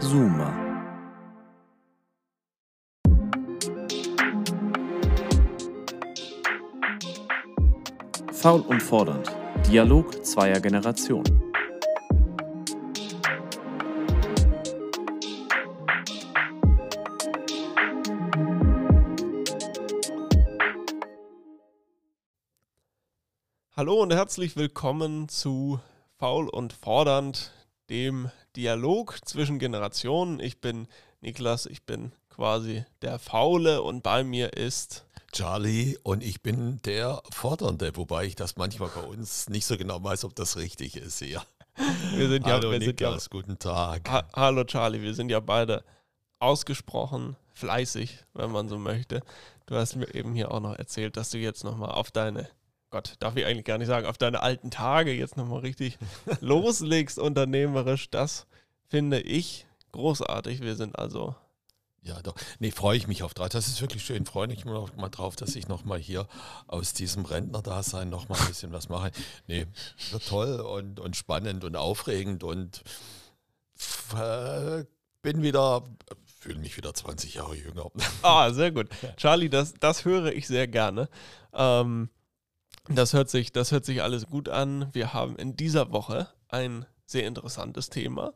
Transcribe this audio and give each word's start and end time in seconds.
Zoomer. 0.00 0.52
Faul 8.32 8.60
und 8.60 8.82
fordernd. 8.82 9.34
Dialog 9.66 10.24
zweier 10.24 10.60
Generationen. 10.60 11.42
Hallo 23.74 24.02
und 24.02 24.12
herzlich 24.12 24.56
willkommen 24.56 25.28
zu 25.28 25.80
Faul 26.18 26.48
und 26.48 26.72
Fordernd, 26.72 27.52
dem 27.88 28.30
Dialog 28.56 29.18
zwischen 29.24 29.58
Generationen. 29.58 30.40
Ich 30.40 30.60
bin 30.60 30.88
Niklas, 31.20 31.66
ich 31.66 31.84
bin 31.84 32.12
quasi 32.30 32.84
der 33.02 33.18
Faule 33.18 33.82
und 33.82 34.02
bei 34.02 34.24
mir 34.24 34.54
ist 34.54 35.04
Charlie 35.32 35.98
und 36.02 36.22
ich 36.22 36.42
bin 36.42 36.80
der 36.84 37.22
Fordernde, 37.30 37.96
wobei 37.96 38.24
ich 38.24 38.34
das 38.34 38.56
manchmal 38.56 38.88
bei 38.88 39.02
uns 39.02 39.48
nicht 39.48 39.66
so 39.66 39.76
genau 39.76 40.02
weiß, 40.02 40.24
ob 40.24 40.34
das 40.34 40.56
richtig 40.56 40.96
ist 40.96 41.18
hier. 41.18 41.42
Wir 42.14 42.28
sind 42.30 42.46
Hallo 42.46 42.72
ja, 42.72 42.80
wir 42.80 42.86
Niklas, 42.86 43.24
sind 43.24 43.34
ja 43.34 43.40
guten 43.40 43.58
Tag. 43.58 44.08
ha 44.08 44.26
Hallo 44.32 44.64
Charlie, 44.64 45.02
wir 45.02 45.12
sind 45.12 45.28
ja 45.28 45.40
beide 45.40 45.84
ausgesprochen 46.38 47.36
fleißig, 47.52 48.24
wenn 48.32 48.50
man 48.50 48.70
so 48.70 48.78
möchte. 48.78 49.20
Du 49.66 49.74
hast 49.74 49.94
mir 49.94 50.14
eben 50.14 50.34
hier 50.34 50.52
auch 50.52 50.60
noch 50.60 50.74
erzählt, 50.74 51.18
dass 51.18 51.28
du 51.28 51.38
jetzt 51.38 51.64
nochmal 51.64 51.90
auf 51.90 52.10
deine, 52.10 52.48
Gott, 52.96 53.16
darf 53.18 53.36
ich 53.36 53.44
eigentlich 53.44 53.66
gar 53.66 53.76
nicht 53.76 53.88
sagen, 53.88 54.06
auf 54.06 54.16
deine 54.16 54.40
alten 54.40 54.70
Tage 54.70 55.12
jetzt 55.12 55.36
nochmal 55.36 55.60
richtig 55.60 55.98
loslegst 56.40 57.18
unternehmerisch. 57.18 58.08
Das 58.08 58.46
finde 58.88 59.20
ich 59.20 59.66
großartig. 59.92 60.62
Wir 60.62 60.76
sind 60.76 60.98
also 60.98 61.34
Ja, 62.00 62.22
doch. 62.22 62.34
Nee, 62.58 62.70
freue 62.70 62.96
ich 62.96 63.06
mich 63.06 63.22
auf 63.22 63.34
drauf. 63.34 63.50
Das 63.50 63.68
ist 63.68 63.82
wirklich 63.82 64.02
schön. 64.02 64.24
Freue 64.24 64.46
mich 64.46 64.64
mal 64.64 64.86
mal 64.96 65.10
drauf, 65.10 65.36
dass 65.36 65.56
ich 65.56 65.68
nochmal 65.68 65.98
hier 65.98 66.26
aus 66.68 66.94
diesem 66.94 67.26
Rentnerdasein 67.26 68.08
nochmal 68.08 68.40
ein 68.40 68.46
bisschen 68.46 68.72
was 68.72 68.88
mache. 68.88 69.10
Nee, 69.46 69.66
wird 70.10 70.26
toll 70.26 70.58
und, 70.60 70.98
und 70.98 71.16
spannend 71.16 71.64
und 71.64 71.76
aufregend 71.76 72.44
und 72.44 72.82
äh, 74.14 74.84
bin 75.20 75.42
wieder, 75.42 75.82
fühle 76.24 76.60
mich 76.60 76.78
wieder 76.78 76.94
20 76.94 77.34
Jahre 77.34 77.56
jünger. 77.56 77.90
Ah, 78.22 78.50
sehr 78.52 78.72
gut. 78.72 78.88
Charlie, 79.18 79.50
das, 79.50 79.74
das 79.74 80.06
höre 80.06 80.32
ich 80.32 80.46
sehr 80.46 80.66
gerne. 80.66 81.10
Ähm, 81.52 82.08
das, 82.88 83.12
hört 83.12 83.30
sich, 83.30 83.52
das 83.52 83.72
hört 83.72 83.84
sich 83.84 84.02
alles 84.02 84.26
gut 84.26 84.48
an. 84.48 84.88
Wir 84.92 85.12
haben 85.12 85.36
in 85.36 85.56
dieser 85.56 85.92
Woche 85.92 86.28
ein 86.48 86.86
sehr 87.06 87.26
interessantes 87.26 87.90
Thema, 87.90 88.34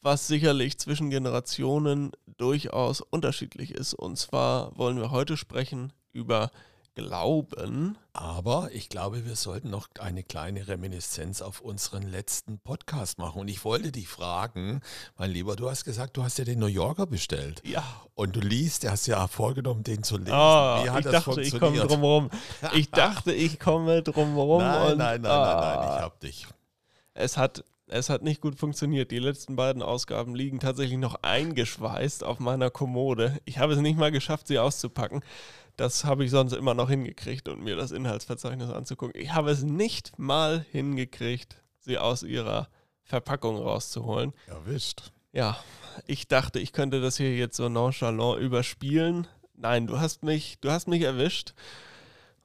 was 0.00 0.26
sicherlich 0.26 0.78
zwischen 0.78 1.10
Generationen 1.10 2.12
durchaus 2.36 3.00
unterschiedlich 3.00 3.72
ist. 3.72 3.94
Und 3.94 4.16
zwar 4.16 4.76
wollen 4.76 4.98
wir 4.98 5.10
heute 5.10 5.36
sprechen 5.36 5.92
über 6.12 6.50
Glauben. 6.94 7.96
Aber 8.12 8.68
ich 8.72 8.90
glaube, 8.90 9.24
wir 9.24 9.34
sollten 9.34 9.70
noch 9.70 9.88
eine 9.98 10.22
kleine 10.22 10.68
Reminiszenz 10.68 11.40
auf 11.40 11.60
unseren 11.62 12.02
letzten 12.02 12.58
Podcast 12.58 13.18
machen. 13.18 13.40
Und 13.40 13.48
ich 13.48 13.64
wollte 13.64 13.92
dich 13.92 14.08
fragen, 14.08 14.82
mein 15.16 15.30
Lieber, 15.30 15.56
du 15.56 15.70
hast 15.70 15.84
gesagt, 15.84 16.18
du 16.18 16.22
hast 16.22 16.36
dir 16.36 16.44
den 16.44 16.58
New 16.58 16.66
Yorker 16.66 17.06
bestellt. 17.06 17.62
Ja. 17.64 17.82
Und 18.14 18.36
du 18.36 18.40
liest, 18.40 18.84
du 18.84 18.90
hast 18.90 19.06
ja 19.06 19.26
vorgenommen, 19.26 19.84
den 19.84 20.02
zu 20.02 20.18
lesen. 20.18 20.32
Ah, 20.34 20.84
Wie 20.84 20.90
hat 20.90 20.98
ich 20.98 21.10
das 21.10 21.24
dachte, 21.24 21.40
ich 21.40 21.52
komme 21.52 21.78
funktioniert? 21.78 21.90
drum 21.90 22.02
rum. 22.04 22.30
Ich 22.74 22.90
dachte, 22.92 23.32
ich 23.32 23.58
komme 23.58 24.02
drum 24.02 24.36
rum. 24.36 24.60
Nein, 24.62 24.98
nein, 24.98 24.98
nein, 24.98 25.22
nein, 25.22 25.22
nein, 25.22 25.78
ah, 25.78 25.96
ich 25.96 26.02
hab 26.02 26.20
dich. 26.20 26.46
Es 27.14 27.38
hat, 27.38 27.64
es 27.92 28.08
hat 28.08 28.22
nicht 28.22 28.40
gut 28.40 28.58
funktioniert. 28.58 29.10
Die 29.10 29.18
letzten 29.18 29.56
beiden 29.56 29.82
Ausgaben 29.82 30.34
liegen 30.34 30.60
tatsächlich 30.60 30.98
noch 30.98 31.16
eingeschweißt 31.22 32.24
auf 32.24 32.38
meiner 32.38 32.70
Kommode. 32.70 33.38
Ich 33.44 33.58
habe 33.58 33.74
es 33.74 33.80
nicht 33.80 33.98
mal 33.98 34.10
geschafft, 34.10 34.48
sie 34.48 34.58
auszupacken. 34.58 35.22
Das 35.76 36.04
habe 36.04 36.24
ich 36.24 36.30
sonst 36.30 36.52
immer 36.52 36.74
noch 36.74 36.90
hingekriegt 36.90 37.48
und 37.48 37.62
mir 37.62 37.76
das 37.76 37.92
Inhaltsverzeichnis 37.92 38.70
anzugucken. 38.70 39.20
Ich 39.20 39.32
habe 39.32 39.50
es 39.50 39.62
nicht 39.62 40.18
mal 40.18 40.64
hingekriegt, 40.70 41.62
sie 41.78 41.98
aus 41.98 42.22
ihrer 42.22 42.68
Verpackung 43.04 43.56
rauszuholen. 43.56 44.32
Erwischt. 44.46 45.12
Ja, 45.32 45.58
ich 46.06 46.28
dachte, 46.28 46.60
ich 46.60 46.72
könnte 46.72 47.00
das 47.00 47.16
hier 47.16 47.34
jetzt 47.36 47.56
so 47.56 47.68
nonchalant 47.68 48.40
überspielen. 48.40 49.26
Nein, 49.54 49.86
du 49.86 49.98
hast 49.98 50.22
mich, 50.22 50.58
du 50.60 50.70
hast 50.70 50.88
mich 50.88 51.02
erwischt. 51.02 51.54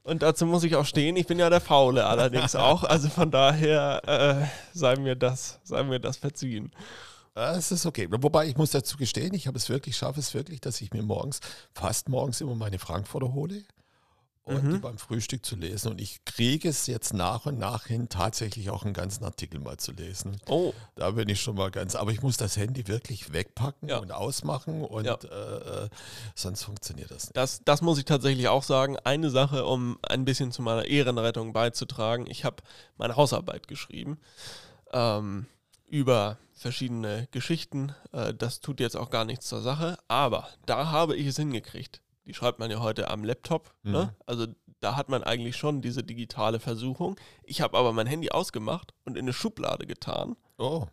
Und 0.08 0.24
dazu 0.24 0.46
muss 0.46 0.64
ich 0.64 0.74
auch 0.78 0.86
stehen. 0.86 1.18
Ich 1.18 1.28
bin 1.28 1.38
ja 1.38 1.50
der 1.50 1.60
Faule 1.60 2.06
allerdings 2.06 2.56
auch. 2.56 2.86
Also 2.86 3.10
von 3.10 3.30
daher 3.30 4.02
äh, 4.08 4.48
sei 4.74 4.96
mir 4.96 5.18
das, 5.18 5.60
sei 5.66 5.84
mir 5.84 6.00
das 6.00 6.16
verziehen. 6.16 6.72
Ja, 7.36 7.56
Es 7.56 7.74
ist 7.74 7.86
okay. 7.86 8.08
Wobei 8.10 8.48
ich 8.48 8.56
muss 8.56 8.72
dazu 8.72 8.96
gestehen, 8.96 9.34
ich 9.34 9.48
habe 9.48 9.58
es 9.58 9.68
wirklich, 9.68 9.98
schaffe 9.98 10.22
es 10.22 10.34
wirklich, 10.34 10.62
dass 10.62 10.80
ich 10.80 10.94
mir 10.94 11.04
morgens, 11.04 11.42
fast 11.74 12.08
morgens 12.08 12.40
immer 12.40 12.56
meine 12.56 12.80
Frankfurter 12.80 13.34
hole 13.34 13.64
und 14.48 14.64
Mhm. 14.64 14.74
die 14.74 14.80
beim 14.80 14.98
Frühstück 14.98 15.46
zu 15.46 15.56
lesen. 15.56 15.92
Und 15.92 16.02
ich 16.02 16.24
kriege 16.26 16.70
es 16.70 16.88
jetzt 16.88 17.14
nach 17.14 17.46
und 17.46 17.58
nach 17.60 17.86
hin, 17.86 18.10
tatsächlich 18.10 18.70
auch 18.70 18.84
einen 18.86 18.94
ganzen 18.94 19.24
Artikel 19.26 19.60
mal 19.60 19.78
zu 19.78 19.92
lesen. 19.92 20.38
Oh, 20.48 20.74
Da 20.96 21.12
bin 21.12 21.30
ich 21.30 21.42
schon 21.42 21.56
mal 21.56 21.70
ganz, 21.70 21.96
aber 21.96 22.12
ich 22.12 22.22
muss 22.22 22.38
das 22.38 22.58
Handy 22.58 22.88
wirklich 22.88 23.34
wegpacken 23.34 23.90
Ja. 23.90 23.98
und 24.00 24.12
ausmachen 24.12 24.84
und 24.84 25.06
Ja. 25.06 25.16
äh, 25.16 25.86
äh, 25.86 25.90
sonst 26.36 26.64
funktioniert 26.64 27.12
das 27.12 27.26
nicht. 27.26 27.38
das, 27.38 27.62
das 27.66 27.82
muss 27.82 27.98
ich 28.00 28.06
tatsächlich 28.06 28.48
auch 28.48 28.64
sagen. 28.64 28.98
Eine 29.04 29.30
Sache, 29.30 29.66
um 29.66 30.00
ein 30.02 30.26
bisschen 30.26 30.52
zu 30.52 30.62
meiner 30.62 30.86
Ehrenrettung 30.86 31.54
beizutragen. 31.54 32.26
Ich 32.28 32.46
habe 32.46 32.64
meine 32.98 33.16
Hausarbeit 33.16 33.68
geschrieben 33.68 34.18
ähm, 34.94 35.46
über 35.90 36.38
verschiedene 36.54 37.28
Geschichten. 37.32 37.94
Äh, 38.12 38.34
das 38.34 38.60
tut 38.62 38.80
jetzt 38.80 38.96
auch 38.98 39.10
gar 39.10 39.26
nichts 39.26 39.48
zur 39.48 39.62
Sache. 39.62 39.98
Aber 40.08 40.48
da 40.66 40.88
habe 40.92 41.16
ich 41.16 41.28
es 41.28 41.36
hingekriegt. 41.38 42.02
Die 42.28 42.34
schreibt 42.34 42.60
man 42.60 42.70
ja 42.70 42.80
heute 42.80 43.10
am 43.10 43.24
Laptop. 43.24 43.74
Ne? 43.84 44.04
Mhm. 44.04 44.24
Also 44.26 44.48
da 44.80 44.96
hat 44.96 45.10
man 45.10 45.24
eigentlich 45.24 45.56
schon 45.56 45.82
diese 45.82 46.04
digitale 46.04 46.60
Versuchung. 46.60 47.16
Ich 47.44 47.62
habe 47.62 47.78
aber 47.78 47.94
mein 47.94 48.06
Handy 48.08 48.30
ausgemacht 48.30 48.94
und 49.06 49.18
in 49.18 49.26
eine 49.26 49.34
Schublade 49.34 49.88
getan. 49.88 50.36
Oh, 50.58 50.86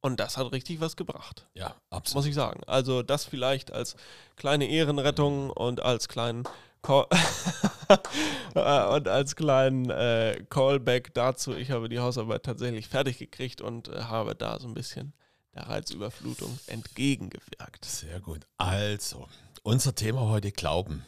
Und 0.00 0.18
das 0.18 0.36
hat 0.36 0.50
richtig 0.52 0.80
was 0.80 0.96
gebracht 0.96 1.46
ja, 1.54 1.74
absolut. 1.90 2.16
muss 2.16 2.26
ich 2.26 2.34
sagen. 2.34 2.62
Also 2.66 3.02
das 3.02 3.24
vielleicht 3.24 3.72
als 3.72 3.96
kleine 4.36 4.68
Ehrenrettung 4.68 5.50
und 5.50 5.82
als 5.82 6.08
kleinen 6.08 6.44
Call 6.82 7.06
äh, 8.54 8.86
und 8.86 9.08
als 9.08 9.36
kleinen 9.36 9.90
äh, 9.90 10.44
Callback 10.48 11.12
dazu. 11.14 11.54
Ich 11.54 11.70
habe 11.70 11.88
die 11.88 11.98
Hausarbeit 11.98 12.44
tatsächlich 12.44 12.88
fertig 12.88 13.18
gekriegt 13.18 13.60
und 13.60 13.88
äh, 13.88 14.02
habe 14.02 14.34
da 14.34 14.58
so 14.58 14.68
ein 14.68 14.74
bisschen 14.74 15.12
der 15.54 15.68
Reizüberflutung 15.68 16.58
entgegengewirkt. 16.66 17.84
Sehr 17.84 18.20
gut. 18.20 18.46
Also, 18.58 19.28
unser 19.68 19.94
Thema 19.94 20.22
heute 20.22 20.50
Glauben. 20.50 21.04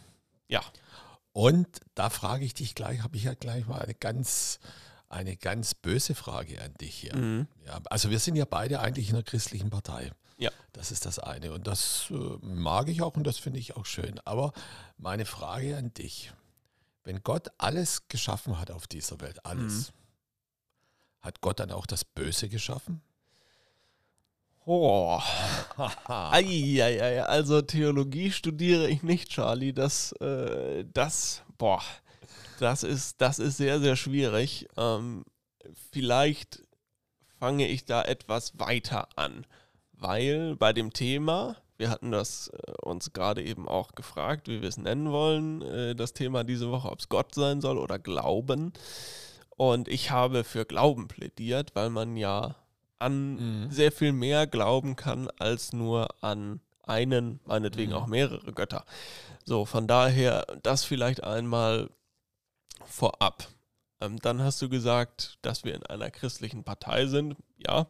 Ja, 0.46 0.62
Und 1.32 1.66
da 1.94 2.10
frage 2.10 2.44
ich 2.44 2.52
dich 2.54 2.74
gleich, 2.74 3.02
habe 3.02 3.16
ich 3.16 3.24
ja 3.24 3.34
gleich 3.34 3.66
mal 3.66 3.80
eine 3.80 3.94
ganz, 3.94 4.60
eine 5.08 5.36
ganz 5.36 5.74
böse 5.74 6.14
Frage 6.14 6.60
an 6.60 6.74
dich 6.74 6.94
hier. 6.94 7.16
Mhm. 7.16 7.46
Ja, 7.64 7.80
also 7.88 8.10
wir 8.10 8.18
sind 8.18 8.36
ja 8.36 8.44
beide 8.44 8.80
eigentlich 8.80 9.08
in 9.08 9.14
einer 9.14 9.22
christlichen 9.22 9.70
Partei. 9.70 10.12
Ja. 10.36 10.50
Das 10.72 10.90
ist 10.90 11.06
das 11.06 11.18
eine. 11.18 11.52
Und 11.52 11.66
das 11.66 12.08
äh, 12.10 12.14
mag 12.42 12.88
ich 12.88 13.00
auch 13.00 13.16
und 13.16 13.24
das 13.24 13.38
finde 13.38 13.58
ich 13.58 13.76
auch 13.76 13.86
schön. 13.86 14.20
Aber 14.24 14.52
meine 14.98 15.24
Frage 15.24 15.76
an 15.76 15.94
dich, 15.94 16.32
wenn 17.04 17.22
Gott 17.22 17.48
alles 17.56 18.08
geschaffen 18.08 18.58
hat 18.58 18.70
auf 18.70 18.86
dieser 18.86 19.20
Welt, 19.20 19.46
alles, 19.46 19.92
hat 21.20 21.40
Gott 21.40 21.60
dann 21.60 21.70
auch 21.70 21.86
das 21.86 22.04
Böse 22.04 22.48
geschaffen? 22.48 23.00
Oh. 24.66 25.20
Eieiei, 26.06 27.24
also 27.24 27.62
Theologie 27.62 28.30
studiere 28.30 28.88
ich 28.88 29.02
nicht, 29.02 29.30
Charlie. 29.30 29.72
Das, 29.72 30.12
äh, 30.20 30.84
das, 30.92 31.42
boah, 31.58 31.82
das 32.58 32.82
ist, 32.82 33.20
das 33.20 33.38
ist 33.38 33.56
sehr, 33.56 33.80
sehr 33.80 33.96
schwierig. 33.96 34.68
Ähm, 34.76 35.24
vielleicht 35.92 36.62
fange 37.38 37.66
ich 37.66 37.84
da 37.84 38.02
etwas 38.02 38.58
weiter 38.58 39.08
an, 39.16 39.46
weil 39.92 40.56
bei 40.56 40.72
dem 40.72 40.92
Thema, 40.92 41.56
wir 41.78 41.90
hatten 41.90 42.10
das 42.10 42.48
äh, 42.48 42.72
uns 42.82 43.12
gerade 43.12 43.42
eben 43.42 43.68
auch 43.68 43.92
gefragt, 43.92 44.48
wie 44.48 44.60
wir 44.60 44.68
es 44.68 44.76
nennen 44.76 45.10
wollen, 45.10 45.62
äh, 45.62 45.94
das 45.94 46.12
Thema 46.12 46.44
diese 46.44 46.70
Woche, 46.70 46.90
ob 46.90 46.98
es 46.98 47.08
Gott 47.08 47.34
sein 47.34 47.60
soll 47.60 47.78
oder 47.78 47.98
Glauben. 47.98 48.72
Und 49.56 49.88
ich 49.88 50.10
habe 50.10 50.44
für 50.44 50.64
Glauben 50.64 51.08
plädiert, 51.08 51.74
weil 51.74 51.90
man 51.90 52.16
ja 52.16 52.56
an 53.00 53.64
Mhm. 53.64 53.70
sehr 53.70 53.92
viel 53.92 54.12
mehr 54.12 54.46
glauben 54.46 54.96
kann 54.96 55.28
als 55.38 55.72
nur 55.72 56.08
an 56.22 56.60
einen, 56.82 57.40
meinetwegen 57.44 57.92
Mhm. 57.92 57.96
auch 57.96 58.06
mehrere 58.06 58.52
Götter. 58.52 58.84
So, 59.44 59.64
von 59.64 59.86
daher 59.86 60.46
das 60.62 60.84
vielleicht 60.84 61.22
einmal 61.24 61.88
vorab. 62.84 63.48
Ähm, 64.00 64.18
dann 64.20 64.42
hast 64.42 64.60
du 64.62 64.68
gesagt, 64.68 65.38
dass 65.42 65.64
wir 65.64 65.74
in 65.74 65.84
einer 65.84 66.10
christlichen 66.10 66.64
Partei 66.64 67.06
sind. 67.06 67.36
Ja, 67.58 67.86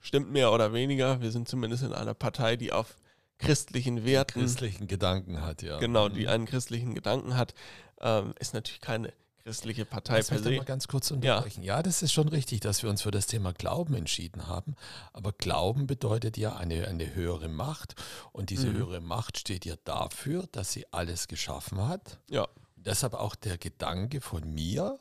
stimmt 0.00 0.30
mehr 0.32 0.52
oder 0.52 0.72
weniger. 0.72 1.20
Wir 1.20 1.30
sind 1.30 1.48
zumindest 1.48 1.82
in 1.82 1.92
einer 1.92 2.14
Partei, 2.14 2.56
die 2.56 2.72
auf 2.72 2.96
christlichen 3.38 4.04
Werten 4.04 4.40
Christlichen 4.40 4.86
Gedanken 4.86 5.42
hat, 5.42 5.62
ja. 5.62 5.78
genau, 5.78 6.08
Mhm. 6.08 6.14
die 6.14 6.28
einen 6.28 6.46
christlichen 6.46 6.94
Gedanken 6.94 7.36
hat, 7.36 7.54
ähm, 8.00 8.34
ist 8.38 8.54
natürlich 8.54 8.80
keine 8.80 9.12
christliche 9.42 9.84
Partei 9.84 10.18
Lass 10.18 10.28
per 10.28 10.38
se. 10.38 10.50
mal 10.52 10.64
ganz 10.64 10.88
kurz 10.88 11.10
unterbrechen. 11.10 11.62
Ja. 11.62 11.82
das 11.82 12.02
ist 12.02 12.12
schon 12.12 12.28
richtig, 12.28 12.60
dass 12.60 12.82
wir 12.82 12.90
uns 12.90 13.02
für 13.02 13.10
das 13.10 13.26
Thema 13.26 13.52
Glauben 13.52 13.94
entschieden 13.94 14.46
haben. 14.46 14.76
Aber 15.12 15.32
Glauben 15.32 15.86
bedeutet 15.86 16.36
ja 16.36 16.56
eine, 16.56 16.86
eine 16.88 17.14
höhere 17.14 17.48
Macht. 17.48 17.94
Und 18.32 18.50
diese 18.50 18.68
Mhm. 18.68 18.76
höhere 18.76 19.00
Macht 19.00 19.38
steht 19.38 19.64
ja 19.64 19.74
dafür, 19.84 20.46
dass 20.52 20.72
sie 20.72 20.86
alles 20.92 21.28
geschaffen 21.28 21.86
hat. 21.88 22.18
Ja. 22.30 22.46
Deshalb 22.76 23.14
auch 23.14 23.34
der 23.34 23.58
Gedanke 23.58 24.20
von 24.20 24.48
mir, 24.54 24.98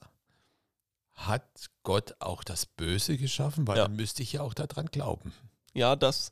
hat 1.14 1.70
Gott 1.84 2.16
auch 2.20 2.44
das 2.44 2.66
Böse 2.66 3.18
geschaffen? 3.18 3.68
Weil 3.68 3.78
Ja. 3.78 3.84
dann 3.84 3.96
müsste 3.96 4.24
ich 4.24 4.34
ja 4.34 4.42
auch 4.42 4.54
daran 4.56 4.88
glauben. 4.88 5.34
Ja, 5.74 5.96
das, 5.96 6.32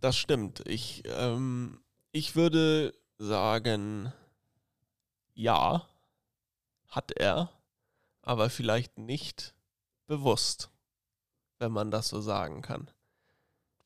das 0.00 0.16
stimmt. 0.16 0.62
Ich, 0.66 1.02
ähm, 1.06 1.80
ich 2.12 2.36
würde 2.36 2.92
sagen, 3.18 4.12
ja, 5.34 5.86
hat 6.90 7.12
er, 7.12 7.50
aber 8.22 8.50
vielleicht 8.50 8.98
nicht 8.98 9.54
bewusst, 10.06 10.70
wenn 11.58 11.72
man 11.72 11.90
das 11.90 12.08
so 12.08 12.20
sagen 12.20 12.62
kann. 12.62 12.90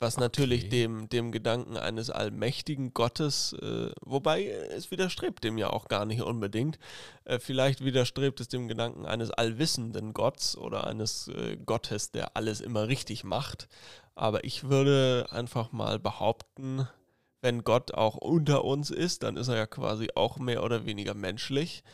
Was 0.00 0.16
natürlich 0.16 0.64
Okay. 0.64 0.70
dem, 0.70 1.08
dem 1.08 1.32
Gedanken 1.32 1.76
eines 1.76 2.10
allmächtigen 2.10 2.92
Gottes, 2.92 3.54
äh, 3.54 3.90
wobei 4.02 4.48
es 4.48 4.90
widerstrebt 4.90 5.44
dem 5.44 5.56
ja 5.56 5.70
auch 5.70 5.88
gar 5.88 6.04
nicht 6.04 6.20
unbedingt. 6.22 6.78
Äh, 7.24 7.38
vielleicht 7.38 7.84
widerstrebt 7.84 8.40
es 8.40 8.48
dem 8.48 8.68
Gedanken 8.68 9.06
eines 9.06 9.30
allwissenden 9.30 10.12
Gotts 10.12 10.56
oder 10.56 10.86
eines 10.86 11.28
äh, 11.28 11.56
Gottes, 11.56 12.10
der 12.10 12.36
alles 12.36 12.60
immer 12.60 12.88
richtig 12.88 13.24
macht. 13.24 13.68
Aber 14.14 14.44
ich 14.44 14.64
würde 14.64 15.26
einfach 15.30 15.72
mal 15.72 15.98
behaupten, 15.98 16.88
wenn 17.40 17.62
Gott 17.62 17.94
auch 17.94 18.16
unter 18.16 18.64
uns 18.64 18.90
ist, 18.90 19.22
dann 19.22 19.36
ist 19.36 19.48
er 19.48 19.56
ja 19.56 19.66
quasi 19.66 20.08
auch 20.14 20.38
mehr 20.38 20.64
oder 20.64 20.86
weniger 20.86 21.14
menschlich. 21.14 21.84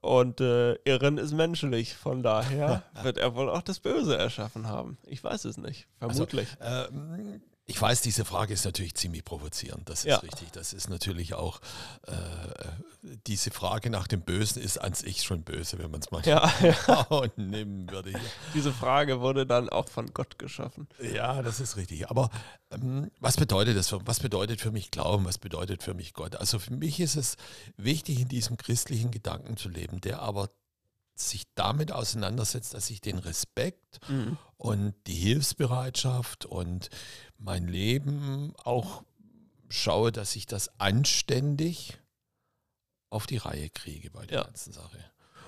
Und 0.00 0.40
äh, 0.40 0.74
Irren 0.84 1.18
ist 1.18 1.32
menschlich. 1.32 1.94
Von 1.94 2.22
daher 2.22 2.82
wird 3.02 3.18
er 3.18 3.34
wohl 3.34 3.50
auch 3.50 3.62
das 3.62 3.80
Böse 3.80 4.16
erschaffen 4.16 4.66
haben. 4.68 4.98
Ich 5.04 5.22
weiß 5.22 5.44
es 5.44 5.56
nicht. 5.58 5.88
Vermutlich. 5.98 6.48
Ähm, 6.60 7.40
ich 7.70 7.80
weiß, 7.80 8.00
diese 8.00 8.24
Frage 8.24 8.54
ist 8.54 8.64
natürlich 8.64 8.94
ziemlich 8.94 9.24
provozierend. 9.24 9.88
Das 9.90 10.00
ist 10.00 10.06
Ja. 10.06 10.16
richtig. 10.16 10.50
Das 10.52 10.72
ist 10.72 10.88
natürlich 10.88 11.34
auch, 11.34 11.60
äh, 12.06 12.14
diese 13.26 13.50
Frage 13.50 13.90
nach 13.90 14.08
dem 14.08 14.22
Bösen 14.22 14.62
ist 14.62 14.78
an 14.78 14.94
sich 14.94 15.22
schon 15.22 15.42
böse, 15.42 15.78
wenn 15.78 15.90
man 15.90 16.00
es 16.00 16.10
mal 16.10 16.22
ja, 16.24 16.50
ja, 16.62 17.26
nehmen 17.36 17.88
würde 17.90 18.10
hier. 18.10 18.20
diese 18.54 18.72
Frage 18.72 19.20
wurde 19.20 19.44
dann 19.46 19.68
auch 19.68 19.88
von 19.88 20.12
Gott 20.14 20.38
geschaffen. 20.38 20.88
Ja, 21.00 21.42
das 21.42 21.60
ist 21.60 21.76
richtig. 21.76 22.08
Aber 22.10 22.30
ähm, 22.70 23.10
was 23.20 23.36
bedeutet 23.36 23.76
das? 23.76 23.88
Für, 23.88 24.04
was 24.06 24.20
bedeutet 24.20 24.60
für 24.62 24.70
mich 24.72 24.90
Glauben? 24.90 25.26
Was 25.26 25.36
bedeutet 25.38 25.82
für 25.82 25.92
mich 25.94 26.14
Gott? 26.14 26.36
Also 26.36 26.58
für 26.58 26.72
mich 26.74 26.98
ist 27.00 27.16
es 27.16 27.36
wichtig, 27.76 28.20
in 28.20 28.28
diesem 28.28 28.56
christlichen 28.56 29.10
Gedanken 29.10 29.58
zu 29.58 29.68
leben, 29.68 30.00
der 30.00 30.20
aber 30.22 30.48
sich 31.20 31.44
damit 31.54 31.92
auseinandersetzt, 31.92 32.74
dass 32.74 32.90
ich 32.90 33.00
den 33.00 33.18
Respekt 33.18 33.98
und 34.56 34.94
die 35.06 35.14
Hilfsbereitschaft 35.14 36.46
und 36.46 36.88
mein 37.38 37.66
Leben 37.68 38.54
auch 38.64 39.02
schaue, 39.68 40.12
dass 40.12 40.36
ich 40.36 40.46
das 40.46 40.78
anständig 40.80 41.98
auf 43.10 43.26
die 43.26 43.36
Reihe 43.38 43.70
kriege 43.70 44.10
bei 44.10 44.26
der 44.26 44.38
Ja. 44.38 44.44
ganzen 44.44 44.72
Sache. 44.72 44.98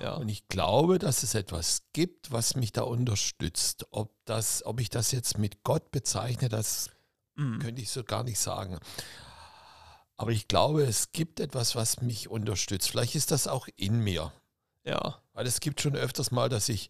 Ja. 0.01 0.15
Und 0.15 0.29
ich 0.31 0.49
glaube, 0.49 0.99
dass 0.99 1.23
es 1.23 1.35
etwas 1.35 1.83
gibt, 1.93 2.31
was 2.33 2.57
mich 2.57 2.73
da 2.73 2.83
unterstützt. 2.83 3.87
Ob, 3.91 4.15
das, 4.25 4.65
ob 4.65 4.81
ich 4.81 4.89
das 4.89 5.13
jetzt 5.13 5.37
mit 5.37 5.63
Gott 5.63 5.91
bezeichne, 5.91 6.49
das 6.49 6.89
Mhm. 7.37 7.59
könnte 7.61 7.83
ich 7.83 7.91
so 7.91 8.03
gar 8.05 8.25
nicht 8.25 8.39
sagen. 8.39 8.79
Aber 10.17 10.33
ich 10.33 10.49
glaube, 10.49 10.83
es 10.85 11.13
gibt 11.13 11.41
etwas, 11.41 11.75
was 11.77 12.01
mich 12.03 12.29
unterstützt. 12.29 12.91
Vielleicht 12.91 13.15
ist 13.15 13.31
das 13.31 13.47
auch 13.47 13.69
in 13.77 14.01
mir. 14.01 14.33
Ja. 14.85 15.21
Weil 15.33 15.47
es 15.47 15.61
gibt 15.61 15.81
schon 15.81 15.95
öfters 15.97 16.31
mal, 16.31 16.49
dass 16.49 16.69
ich 16.69 16.89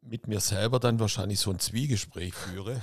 mit 0.00 0.26
mir 0.28 0.40
selber 0.40 0.80
dann 0.80 1.00
wahrscheinlich 1.00 1.40
so 1.40 1.50
ein 1.50 1.58
Zwiegespräch 1.58 2.34
führe. 2.34 2.80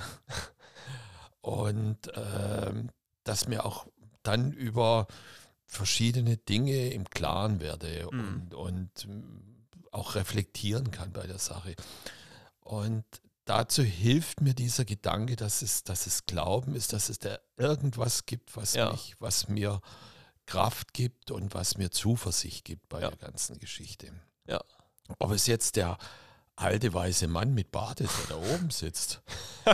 Und 1.40 1.98
ähm, 2.14 2.90
dass 3.24 3.48
mir 3.48 3.64
auch 3.64 3.86
dann 4.22 4.52
über 4.52 5.06
verschiedene 5.66 6.36
Dinge 6.36 6.90
im 6.90 7.08
Klaren 7.08 7.60
werde 7.60 8.06
Mhm. 8.12 8.18
und, 8.50 8.54
und 8.54 9.04
ähm, 9.04 9.66
auch 9.90 10.14
reflektieren 10.14 10.90
kann 10.90 11.12
bei 11.12 11.26
der 11.26 11.38
Sache. 11.38 11.74
Und 12.60 13.04
dazu 13.44 13.82
hilft 13.82 14.40
mir 14.40 14.54
dieser 14.54 14.84
Gedanke, 14.84 15.36
dass 15.36 15.62
es, 15.62 15.82
dass 15.84 16.06
es 16.06 16.26
Glauben 16.26 16.74
ist, 16.74 16.92
dass 16.92 17.08
es 17.08 17.18
da 17.18 17.38
irgendwas 17.56 18.26
gibt, 18.26 18.56
was, 18.56 18.74
Ja. 18.74 18.90
mich, 18.92 19.14
was 19.18 19.48
mir 19.48 19.80
Kraft 20.46 20.92
gibt 20.94 21.30
und 21.30 21.54
was 21.54 21.76
mir 21.76 21.90
Zuversicht 21.90 22.64
gibt 22.64 22.88
bei 22.88 23.00
Ja. 23.00 23.08
der 23.10 23.18
ganzen 23.18 23.58
Geschichte. 23.58 24.12
Ja. 24.46 24.60
Ob 25.18 25.30
es 25.32 25.46
jetzt 25.46 25.76
der 25.76 25.98
alte 26.56 26.92
weiße 26.92 27.28
Mann 27.28 27.54
mit 27.54 27.70
Bart 27.70 28.00
ist, 28.00 28.12
der 28.28 28.36
da 28.36 28.54
oben 28.54 28.70
sitzt. 28.70 29.20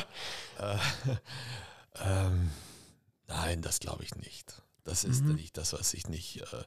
äh, 0.58 0.76
ähm, 2.00 2.50
nein, 3.26 3.62
das 3.62 3.80
glaube 3.80 4.04
ich 4.04 4.14
nicht. 4.14 4.62
Das 4.84 5.04
ist 5.04 5.22
Mhm. 5.22 5.34
nicht 5.34 5.56
das, 5.58 5.72
was 5.74 5.92
ich 5.92 6.08
nicht, 6.08 6.40
äh, 6.40 6.64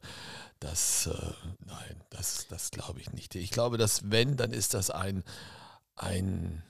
das, 0.59 1.07
äh, 1.07 1.31
nein, 1.65 2.03
das, 2.11 2.47
das 2.49 2.69
glaube 2.69 2.99
ich 3.01 3.11
nicht. 3.13 3.33
Ich 3.35 3.49
glaube, 3.51 3.77
dass 3.77 4.11
wenn, 4.11 4.37
dann 4.37 4.51
ist 4.53 4.73
das 4.75 4.89
ein, 4.91 5.23
ein, 5.95 6.63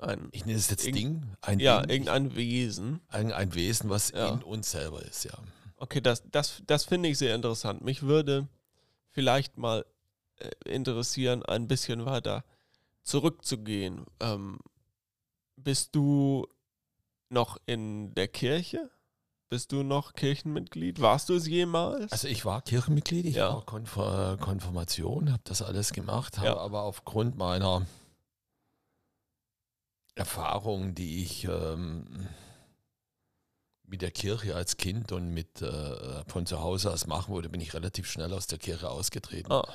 Ein, 0.00 0.28
ich 0.32 0.44
nenne 0.44 0.58
es 0.58 0.70
jetzt 0.70 0.84
Ding, 0.86 1.36
ein 1.40 1.58
ja, 1.60 1.80
Ding, 1.82 1.90
irgendein 1.90 2.34
Wesen. 2.36 3.00
ein, 3.08 3.32
ein 3.32 3.54
Wesen, 3.54 3.90
was 3.90 4.10
Ja. 4.10 4.34
in 4.34 4.42
uns 4.42 4.70
selber 4.70 5.02
ist, 5.02 5.24
ja. 5.24 5.32
Okay, 5.76 6.00
das, 6.00 6.22
das, 6.30 6.62
das 6.66 6.84
finde 6.84 7.08
ich 7.08 7.18
sehr 7.18 7.34
interessant. 7.34 7.82
Mich 7.82 8.02
würde 8.02 8.46
vielleicht 9.14 9.56
mal 9.56 9.86
äh, 10.36 10.50
interessieren, 10.68 11.42
ein 11.44 11.66
bisschen 11.68 12.04
weiter 12.04 12.44
zurückzugehen. 13.02 14.04
Ähm, 14.20 14.58
bist 15.56 15.94
du 15.94 16.46
noch 17.30 17.58
in 17.66 18.14
der 18.14 18.28
Kirche? 18.28 18.90
Bist 19.50 19.72
du 19.72 19.82
noch 19.82 20.14
Kirchenmitglied? 20.14 21.00
Warst 21.00 21.28
du 21.28 21.34
es 21.34 21.46
jemals? 21.46 22.10
Also 22.12 22.28
ich 22.28 22.44
war 22.44 22.60
Kirchenmitglied, 22.62 23.24
ich 23.26 23.36
Ja. 23.36 23.54
war 23.54 23.64
Konf 23.64 23.94
Konfirmation, 24.40 25.30
habe 25.32 25.42
das 25.44 25.62
alles 25.62 25.92
gemacht, 25.92 26.38
habe 26.38 26.48
Ja. 26.48 26.56
aber 26.56 26.82
aufgrund 26.82 27.36
meiner 27.36 27.86
Erfahrungen, 30.16 30.94
die 30.94 31.22
ich 31.22 31.44
ähm, 31.44 32.28
mit 33.86 34.02
der 34.02 34.10
Kirche 34.10 34.54
als 34.56 34.76
Kind 34.76 35.12
und 35.12 35.30
mit 35.30 35.60
äh, 35.62 36.24
von 36.26 36.46
zu 36.46 36.60
Hause 36.60 36.90
aus 36.92 37.06
machen 37.06 37.32
wollte, 37.32 37.48
bin 37.48 37.60
ich 37.60 37.74
relativ 37.74 38.10
schnell 38.10 38.32
aus 38.32 38.46
der 38.46 38.58
Kirche 38.58 38.88
ausgetreten. 38.90 39.52
ah, 39.52 39.66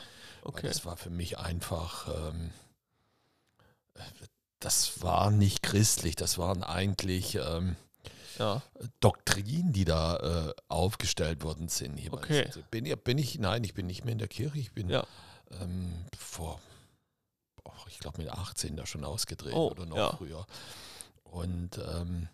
okay. 0.43 0.67
Das 0.67 0.85
war 0.85 0.97
für 0.97 1.09
mich 1.11 1.37
einfach, 1.37 2.07
ähm, 2.07 2.51
das 4.59 5.01
war 5.01 5.31
nicht 5.31 5.61
christlich, 5.63 6.15
das 6.15 6.37
waren 6.37 6.63
eigentlich 6.63 7.35
ähm, 7.35 7.75
Ja, 8.37 8.61
Doktrinen, 8.99 9.71
die 9.73 9.85
da 9.85 10.17
äh, 10.49 10.53
aufgestellt 10.67 11.43
worden 11.43 11.67
sind. 11.69 11.97
jeweils. 11.99 12.23
Okay. 12.23 12.45
Also 12.45 12.61
bin, 12.71 12.85
ich- 12.85 12.95
bin 12.97 13.17
ich, 13.17 13.37
nein, 13.39 13.63
ich 13.63 13.73
bin 13.73 13.85
nicht 13.87 14.05
mehr 14.05 14.13
in 14.13 14.17
der 14.19 14.27
Kirche. 14.27 14.57
Ich 14.59 14.71
bin 14.73 14.89
Ja. 14.89 15.05
ähm, 15.61 15.93
vor, 16.17 16.59
ich 17.87 17.99
glaube 17.99 18.21
mit 18.21 18.29
18 18.31 18.75
da 18.75 18.85
schon 18.85 19.03
ausgetreten 19.03 19.55
Oh, 19.55 19.69
oder 19.69 19.85
noch 19.85 19.97
ja. 19.97 20.15
früher. 20.15 20.45
Und 21.23 21.77
ähm, 21.77 22.27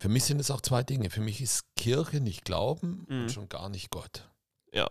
für 0.00 0.08
mich 0.08 0.24
sind 0.24 0.40
es 0.40 0.50
auch 0.50 0.60
zwei 0.62 0.82
Dinge. 0.82 1.10
Für 1.10 1.20
mich 1.20 1.40
ist 1.40 1.64
Kirche 1.76 2.20
nicht 2.20 2.44
Glauben 2.44 3.06
Mhm. 3.08 3.20
und 3.22 3.32
schon 3.32 3.48
gar 3.48 3.68
nicht 3.68 3.90
Gott. 3.90 4.28
ja, 4.72 4.88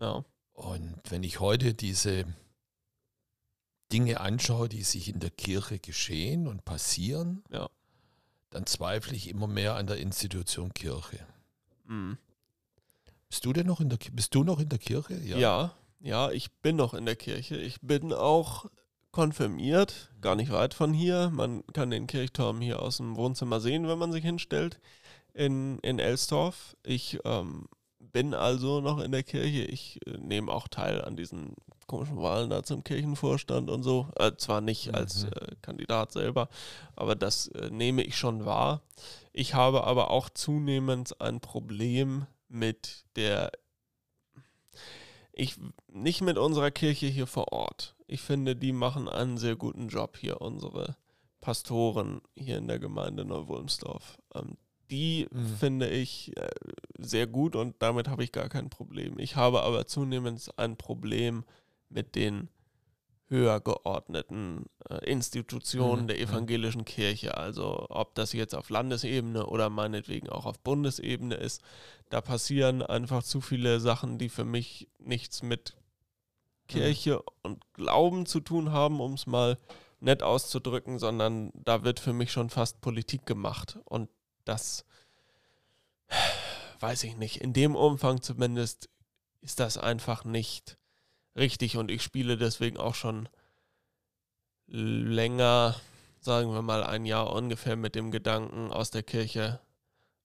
ja. 0.00 0.24
Und 0.54 0.98
wenn 1.10 1.22
ich 1.22 1.38
heute 1.40 1.74
diese 1.74 2.24
Dinge 3.92 4.20
anschaue, 4.20 4.68
die 4.68 4.82
sich 4.82 5.08
in 5.08 5.20
der 5.20 5.30
Kirche 5.30 5.78
geschehen 5.78 6.48
und 6.48 6.64
passieren, 6.64 7.44
Ja. 7.50 7.68
dann 8.50 8.66
zweifle 8.66 9.14
ich 9.14 9.28
immer 9.28 9.46
mehr 9.46 9.74
an 9.76 9.86
der 9.86 9.98
Institution 9.98 10.72
Kirche. 10.74 11.24
Mhm. 11.84 12.18
Bist 13.28 13.44
du 13.44 13.52
denn 13.52 13.66
noch 13.66 13.80
in 13.80 13.88
der 13.90 13.98
bist 14.12 14.34
du 14.34 14.44
noch 14.44 14.58
in 14.60 14.68
der 14.70 14.78
Kirche? 14.78 15.14
Ja. 15.22 15.74
ja, 16.00 16.30
ich 16.30 16.50
bin 16.62 16.76
noch 16.76 16.94
in 16.94 17.04
der 17.06 17.16
Kirche. 17.16 17.56
Ich 17.56 17.80
bin 17.82 18.12
auch 18.12 18.66
konfirmiert, 19.16 20.10
gar 20.20 20.36
nicht 20.36 20.52
weit 20.52 20.74
von 20.74 20.92
hier. 20.92 21.30
Man 21.32 21.64
kann 21.72 21.90
den 21.90 22.06
Kirchturm 22.06 22.60
hier 22.60 22.82
aus 22.82 22.98
dem 22.98 23.16
Wohnzimmer 23.16 23.60
sehen, 23.60 23.88
wenn 23.88 23.98
man 23.98 24.12
sich 24.12 24.22
hinstellt 24.22 24.78
in, 25.32 25.78
in 25.78 25.98
Elsdorf. 25.98 26.76
Ich 26.82 27.18
ähm, 27.24 27.64
bin 27.98 28.34
also 28.34 28.82
noch 28.82 29.00
in 29.00 29.12
der 29.12 29.22
Kirche. 29.22 29.64
Ich 29.64 30.00
äh, 30.06 30.18
nehme 30.18 30.52
auch 30.52 30.68
teil 30.68 31.00
an 31.02 31.16
diesen 31.16 31.54
komischen 31.86 32.18
Wahlen 32.18 32.50
da 32.50 32.62
zum 32.62 32.84
Kirchenvorstand 32.84 33.70
und 33.70 33.82
so. 33.82 34.06
Äh, 34.18 34.32
zwar 34.36 34.60
nicht 34.60 34.94
als 34.94 35.24
Mhm. 35.24 35.30
äh, 35.30 35.54
Kandidat 35.62 36.12
selber, 36.12 36.50
aber 36.94 37.14
das 37.14 37.48
äh, 37.48 37.70
nehme 37.70 38.02
ich 38.02 38.18
schon 38.18 38.44
wahr. 38.44 38.82
Ich 39.32 39.54
habe 39.54 39.84
aber 39.84 40.10
auch 40.10 40.28
zunehmend 40.28 41.22
ein 41.22 41.40
Problem 41.40 42.26
mit 42.48 43.06
der 43.16 43.50
ich 45.32 45.56
nicht 45.88 46.20
mit 46.20 46.36
unserer 46.36 46.70
Kirche 46.70 47.06
hier 47.06 47.26
vor 47.26 47.52
Ort. 47.52 47.95
Ich 48.06 48.20
finde, 48.22 48.54
die 48.56 48.72
machen 48.72 49.08
einen 49.08 49.38
sehr 49.38 49.56
guten 49.56 49.88
Job 49.88 50.16
hier, 50.16 50.40
unsere 50.40 50.96
Pastoren 51.40 52.20
hier 52.36 52.58
in 52.58 52.68
der 52.68 52.78
Gemeinde 52.78 53.24
Neuwulmsdorf. 53.24 54.18
Ähm, 54.34 54.56
die 54.90 55.26
Mhm. 55.30 55.56
finde 55.56 55.88
ich 55.88 56.36
äh, 56.36 56.48
sehr 56.98 57.26
gut 57.26 57.56
und 57.56 57.76
damit 57.80 58.08
habe 58.08 58.22
ich 58.22 58.32
gar 58.32 58.48
kein 58.48 58.70
Problem. 58.70 59.18
Ich 59.18 59.34
habe 59.36 59.62
aber 59.62 59.86
zunehmend 59.86 60.48
ein 60.56 60.76
Problem 60.76 61.44
mit 61.88 62.14
den 62.14 62.48
höher 63.28 63.60
geordneten 63.60 64.66
äh, 64.88 65.04
Institutionen 65.10 66.02
Mhm, 66.04 66.06
der 66.08 66.16
mhm. 66.16 66.22
evangelischen 66.22 66.84
Kirche. 66.84 67.36
Also 67.36 67.86
ob 67.88 68.14
das 68.14 68.32
jetzt 68.32 68.54
auf 68.54 68.70
Landesebene 68.70 69.46
oder 69.46 69.68
meinetwegen 69.68 70.28
auch 70.28 70.46
auf 70.46 70.60
Bundesebene 70.60 71.34
ist, 71.34 71.60
da 72.08 72.20
passieren 72.20 72.82
einfach 72.82 73.24
zu 73.24 73.40
viele 73.40 73.80
Sachen, 73.80 74.18
die 74.18 74.28
für 74.28 74.44
mich 74.44 74.88
nichts 75.00 75.42
mit 75.42 75.74
Kirche 76.68 77.22
und 77.42 77.62
Glauben 77.74 78.26
zu 78.26 78.40
tun 78.40 78.72
haben, 78.72 79.00
um 79.00 79.14
es 79.14 79.26
mal 79.26 79.58
nett 80.00 80.22
auszudrücken, 80.22 80.98
sondern 80.98 81.52
da 81.54 81.84
wird 81.84 82.00
für 82.00 82.12
mich 82.12 82.32
schon 82.32 82.50
fast 82.50 82.80
Politik 82.80 83.26
gemacht. 83.26 83.78
Und 83.84 84.08
das 84.44 84.84
weiß 86.80 87.04
ich 87.04 87.16
nicht. 87.16 87.40
In 87.40 87.52
dem 87.52 87.74
Umfang 87.74 88.22
zumindest 88.22 88.88
ist 89.40 89.60
das 89.60 89.78
einfach 89.78 90.24
nicht 90.24 90.78
richtig 91.36 91.76
und 91.76 91.90
ich 91.90 92.02
spiele 92.02 92.36
deswegen 92.36 92.78
auch 92.78 92.94
schon 92.94 93.28
länger, 94.66 95.76
sagen 96.20 96.52
wir 96.52 96.62
mal 96.62 96.82
ein 96.82 97.04
Jahr 97.04 97.32
ungefähr 97.32 97.76
mit 97.76 97.94
dem 97.94 98.10
Gedanken, 98.10 98.72
aus 98.72 98.90
der 98.90 99.02
Kirche 99.02 99.60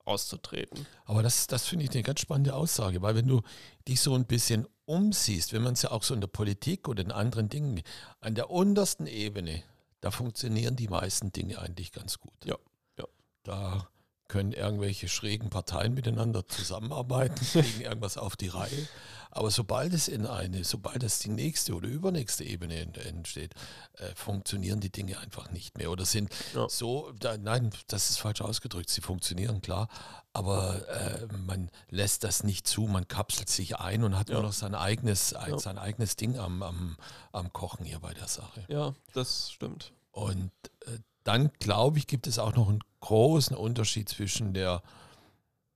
auszutreten. 0.05 0.85
Aber 1.05 1.23
das, 1.23 1.47
das 1.47 1.67
finde 1.67 1.85
ich 1.85 1.91
eine 1.91 2.03
ganz 2.03 2.19
spannende 2.19 2.55
Aussage, 2.55 3.01
weil 3.01 3.15
wenn 3.15 3.27
du 3.27 3.41
dich 3.87 4.01
so 4.01 4.13
ein 4.15 4.25
bisschen 4.25 4.67
umsiehst, 4.85 5.53
wenn 5.53 5.63
man 5.63 5.73
es 5.73 5.81
ja 5.83 5.91
auch 5.91 6.03
so 6.03 6.13
in 6.13 6.21
der 6.21 6.27
Politik 6.27 6.87
oder 6.87 7.03
in 7.03 7.11
anderen 7.11 7.49
Dingen, 7.49 7.81
an 8.19 8.35
der 8.35 8.49
untersten 8.49 9.07
Ebene, 9.07 9.63
da 10.01 10.11
funktionieren 10.11 10.75
die 10.75 10.87
meisten 10.87 11.31
Dinge 11.31 11.59
eigentlich 11.59 11.91
ganz 11.91 12.19
gut. 12.19 12.33
Ja, 12.45 12.57
ja. 12.97 13.05
Da 13.43 13.87
können 14.31 14.53
irgendwelche 14.53 15.09
schrägen 15.09 15.49
Parteien 15.49 15.93
miteinander 15.93 16.47
zusammenarbeiten, 16.47 17.35
kriegen 17.51 17.81
irgendwas 17.81 18.17
auf 18.17 18.35
die 18.37 18.47
Reihe. 18.47 18.87
Aber 19.33 19.49
sobald 19.49 19.93
es 19.93 20.07
in 20.09 20.25
eine, 20.25 20.63
sobald 20.65 21.03
es 21.03 21.19
die 21.19 21.29
nächste 21.29 21.73
oder 21.73 21.87
übernächste 21.87 22.43
Ebene 22.43 22.79
ent- 22.79 22.97
entsteht, 22.97 23.53
äh, 23.93 24.13
funktionieren 24.15 24.79
die 24.81 24.89
Dinge 24.91 25.19
einfach 25.19 25.51
nicht 25.51 25.77
mehr 25.77 25.89
oder 25.91 26.05
sind 26.05 26.29
Ja. 26.53 26.67
so, 26.69 27.11
da, 27.19 27.37
nein, 27.37 27.69
das 27.87 28.09
ist 28.09 28.19
falsch 28.19 28.41
ausgedrückt, 28.41 28.89
sie 28.89 28.99
funktionieren 29.01 29.61
klar, 29.61 29.87
aber 30.33 30.85
äh, 30.89 31.27
man 31.45 31.69
lässt 31.89 32.23
das 32.25 32.43
nicht 32.43 32.67
zu, 32.67 32.81
man 32.83 33.07
kapselt 33.07 33.47
sich 33.49 33.77
ein 33.77 34.03
und 34.03 34.17
hat 34.17 34.27
Ja. 34.29 34.35
nur 34.35 34.43
noch 34.43 34.53
sein 34.53 34.75
eigenes, 34.75 35.31
Ja. 35.31 35.57
sein 35.59 35.77
eigenes 35.77 36.15
Ding 36.17 36.37
am, 36.37 36.61
am, 36.63 36.97
am 37.31 37.53
Kochen 37.53 37.85
hier 37.85 37.99
bei 37.99 38.13
der 38.13 38.27
Sache. 38.27 38.65
Ja, 38.67 38.93
das 39.13 39.51
stimmt. 39.51 39.93
Und 40.11 40.51
äh, 40.87 40.97
dann, 41.23 41.51
glaube 41.59 41.99
ich, 41.99 42.07
gibt 42.07 42.27
es 42.27 42.37
auch 42.39 42.53
noch 42.55 42.67
einen 42.67 42.81
großen 43.01 43.55
Unterschied 43.55 44.07
zwischen 44.09 44.53
der 44.53 44.81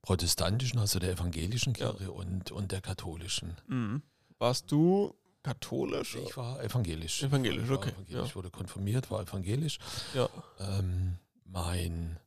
protestantischen, 0.02 0.78
also 0.78 0.98
der 0.98 1.12
evangelischen 1.12 1.74
Ja. 1.74 1.90
Kirche 1.92 2.12
und, 2.12 2.52
und 2.52 2.72
der 2.72 2.80
katholischen. 2.80 3.56
Mhm. 3.66 4.02
Warst 4.38 4.70
du 4.70 5.14
katholisch? 5.42 6.16
Ich 6.16 6.36
war 6.36 6.62
evangelisch. 6.62 7.22
Evangelisch, 7.22 7.68
war 7.68 7.76
okay, 7.78 7.90
Evangelisch, 7.90 8.28
ja. 8.30 8.34
wurde 8.34 8.50
konfirmiert, 8.50 9.10
war 9.10 9.22
evangelisch. 9.22 9.78
Ja. 10.14 10.28
Ähm, 10.60 11.18
mein 11.44 12.18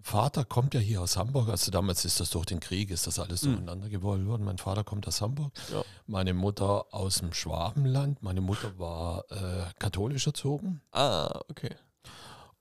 Vater 0.00 0.44
kommt 0.44 0.74
ja 0.74 0.80
hier 0.80 1.00
aus 1.00 1.16
Hamburg, 1.16 1.48
also 1.48 1.70
damals 1.70 2.04
ist 2.04 2.18
das 2.18 2.30
durch 2.30 2.46
den 2.46 2.58
Krieg, 2.58 2.90
ist 2.90 3.06
das 3.06 3.20
alles 3.20 3.42
Mhm. 3.42 3.50
durcheinander 3.52 3.88
gewollt 3.88 4.26
worden. 4.26 4.44
Mein 4.44 4.58
Vater 4.58 4.82
kommt 4.82 5.06
aus 5.06 5.20
Hamburg, 5.20 5.52
Ja. 5.72 5.84
meine 6.06 6.34
Mutter 6.34 6.86
aus 6.92 7.18
dem 7.18 7.32
Schwabenland. 7.32 8.20
Meine 8.22 8.40
Mutter 8.40 8.76
war 8.80 9.24
äh, 9.30 9.64
katholisch 9.78 10.26
erzogen. 10.26 10.80
Ah, 10.90 11.40
okay. 11.48 11.70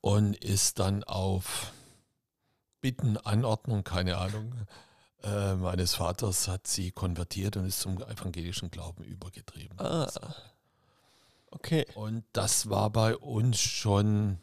Und 0.02 0.36
ist 0.44 0.80
dann 0.80 1.04
auf 1.04 1.72
Bitten, 2.82 3.18
Anordnung, 3.18 3.84
keine 3.84 4.18
Ahnung, 4.18 4.54
äh, 5.24 5.54
meines 5.54 5.96
Vaters 5.96 6.48
hat 6.48 6.66
sie 6.66 6.92
konvertiert 6.92 7.56
und 7.56 7.66
ist 7.66 7.80
zum 7.80 8.02
evangelischen 8.02 8.72
Glauben 8.72 9.04
übergetrieben. 9.04 9.80
Ah. 9.80 10.10
Okay. 11.52 11.86
Und 11.94 12.24
das 12.34 12.70
war 12.70 12.90
bei 12.90 13.16
uns 13.16 13.60
schon, 13.60 14.40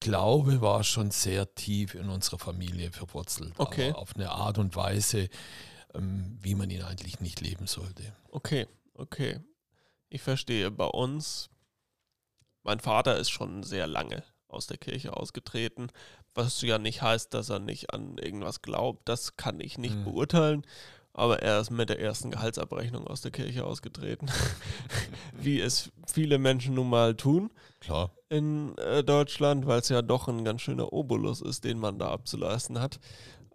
Glaube 0.00 0.60
war 0.60 0.84
schon 0.84 1.10
sehr 1.10 1.52
tief 1.56 1.94
in 1.94 2.08
unserer 2.08 2.38
Familie 2.38 2.92
verwurzelt. 2.92 3.54
Okay. 3.58 3.92
Auf 3.92 4.14
eine 4.14 4.30
Art 4.30 4.58
und 4.58 4.76
Weise, 4.76 5.28
ähm, 5.94 6.38
wie 6.40 6.54
man 6.54 6.70
ihn 6.70 6.82
eigentlich 6.82 7.18
nicht 7.18 7.40
leben 7.40 7.66
sollte. 7.66 8.14
Okay, 8.30 8.68
okay. 8.94 9.40
Ich 10.08 10.22
verstehe. 10.22 10.70
Bei 10.70 10.86
uns, 10.86 11.50
mein 12.68 12.80
Vater 12.80 13.16
ist 13.16 13.30
schon 13.30 13.62
sehr 13.62 13.86
lange 13.86 14.22
aus 14.48 14.66
der 14.66 14.76
Kirche 14.76 15.16
ausgetreten, 15.16 15.88
was 16.34 16.60
ja 16.60 16.78
nicht 16.78 17.00
heißt, 17.00 17.32
dass 17.32 17.48
er 17.48 17.60
nicht 17.60 17.94
an 17.94 18.18
irgendwas 18.18 18.60
glaubt. 18.60 19.08
Das 19.08 19.38
kann 19.38 19.58
ich 19.58 19.78
nicht 19.78 19.96
Mhm. 19.96 20.04
beurteilen. 20.04 20.66
Aber 21.14 21.40
er 21.42 21.60
ist 21.60 21.70
mit 21.70 21.88
der 21.88 21.98
ersten 21.98 22.30
Gehaltsabrechnung 22.30 23.06
aus 23.06 23.22
der 23.22 23.30
Kirche 23.30 23.64
ausgetreten, 23.64 24.26
wie 25.32 25.58
es 25.62 25.90
viele 26.06 26.36
Menschen 26.36 26.74
nun 26.74 26.90
mal 26.90 27.14
tun 27.16 27.50
Klar. 27.80 28.10
in 28.28 28.76
äh, 28.76 29.02
Deutschland, 29.02 29.66
weil 29.66 29.80
es 29.80 29.88
ja 29.88 30.02
doch 30.02 30.28
ein 30.28 30.44
ganz 30.44 30.60
schöner 30.60 30.92
Obolus 30.92 31.40
ist, 31.40 31.64
den 31.64 31.78
man 31.78 31.98
da 31.98 32.10
abzuleisten 32.10 32.78
hat. 32.80 33.00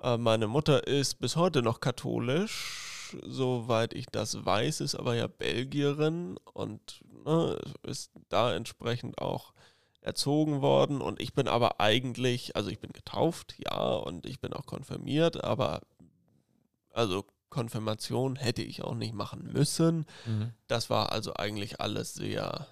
Äh, 0.01 0.17
meine 0.17 0.48
Mutter 0.48 0.88
ist 0.88 1.20
bis 1.20 1.36
heute 1.36 1.62
noch 1.62 1.79
katholisch, 1.79 3.15
soweit 3.24 3.93
ich 3.93 4.08
das 4.08 4.43
weiß, 4.43 4.82
ist 4.82 4.96
aber 4.96 5.13
ja 5.15 5.27
Belgierin 5.27 6.38
und 6.53 7.01
ne, 7.25 7.60
ist 7.84 8.12
da 8.30 8.53
entsprechend 8.53 9.20
auch 9.20 9.53
erzogen 10.01 10.62
worden. 10.62 11.01
Und 11.01 11.22
ich 11.22 11.34
bin 11.34 11.48
aber 11.48 11.80
eigentlich, 11.80 12.56
also 12.56 12.70
ich 12.70 12.80
bin 12.80 12.92
getauft, 12.92 13.56
ja, 13.58 13.96
und 13.96 14.25
ich 14.25 14.39
bin 14.39 14.53
auch 14.53 14.65
konfirmiert, 14.65 15.44
aber 15.44 15.82
also 16.92 17.25
Konfirmation 17.50 18.36
hätte 18.36 18.63
ich 18.63 18.84
auch 18.84 18.96
nicht 18.96 19.13
machen 19.13 19.51
müssen. 19.53 20.06
Das 20.68 20.89
war 20.89 21.12
also 21.12 21.34
eigentlich 21.36 21.80
alles 21.80 22.13
sehr, 22.13 22.68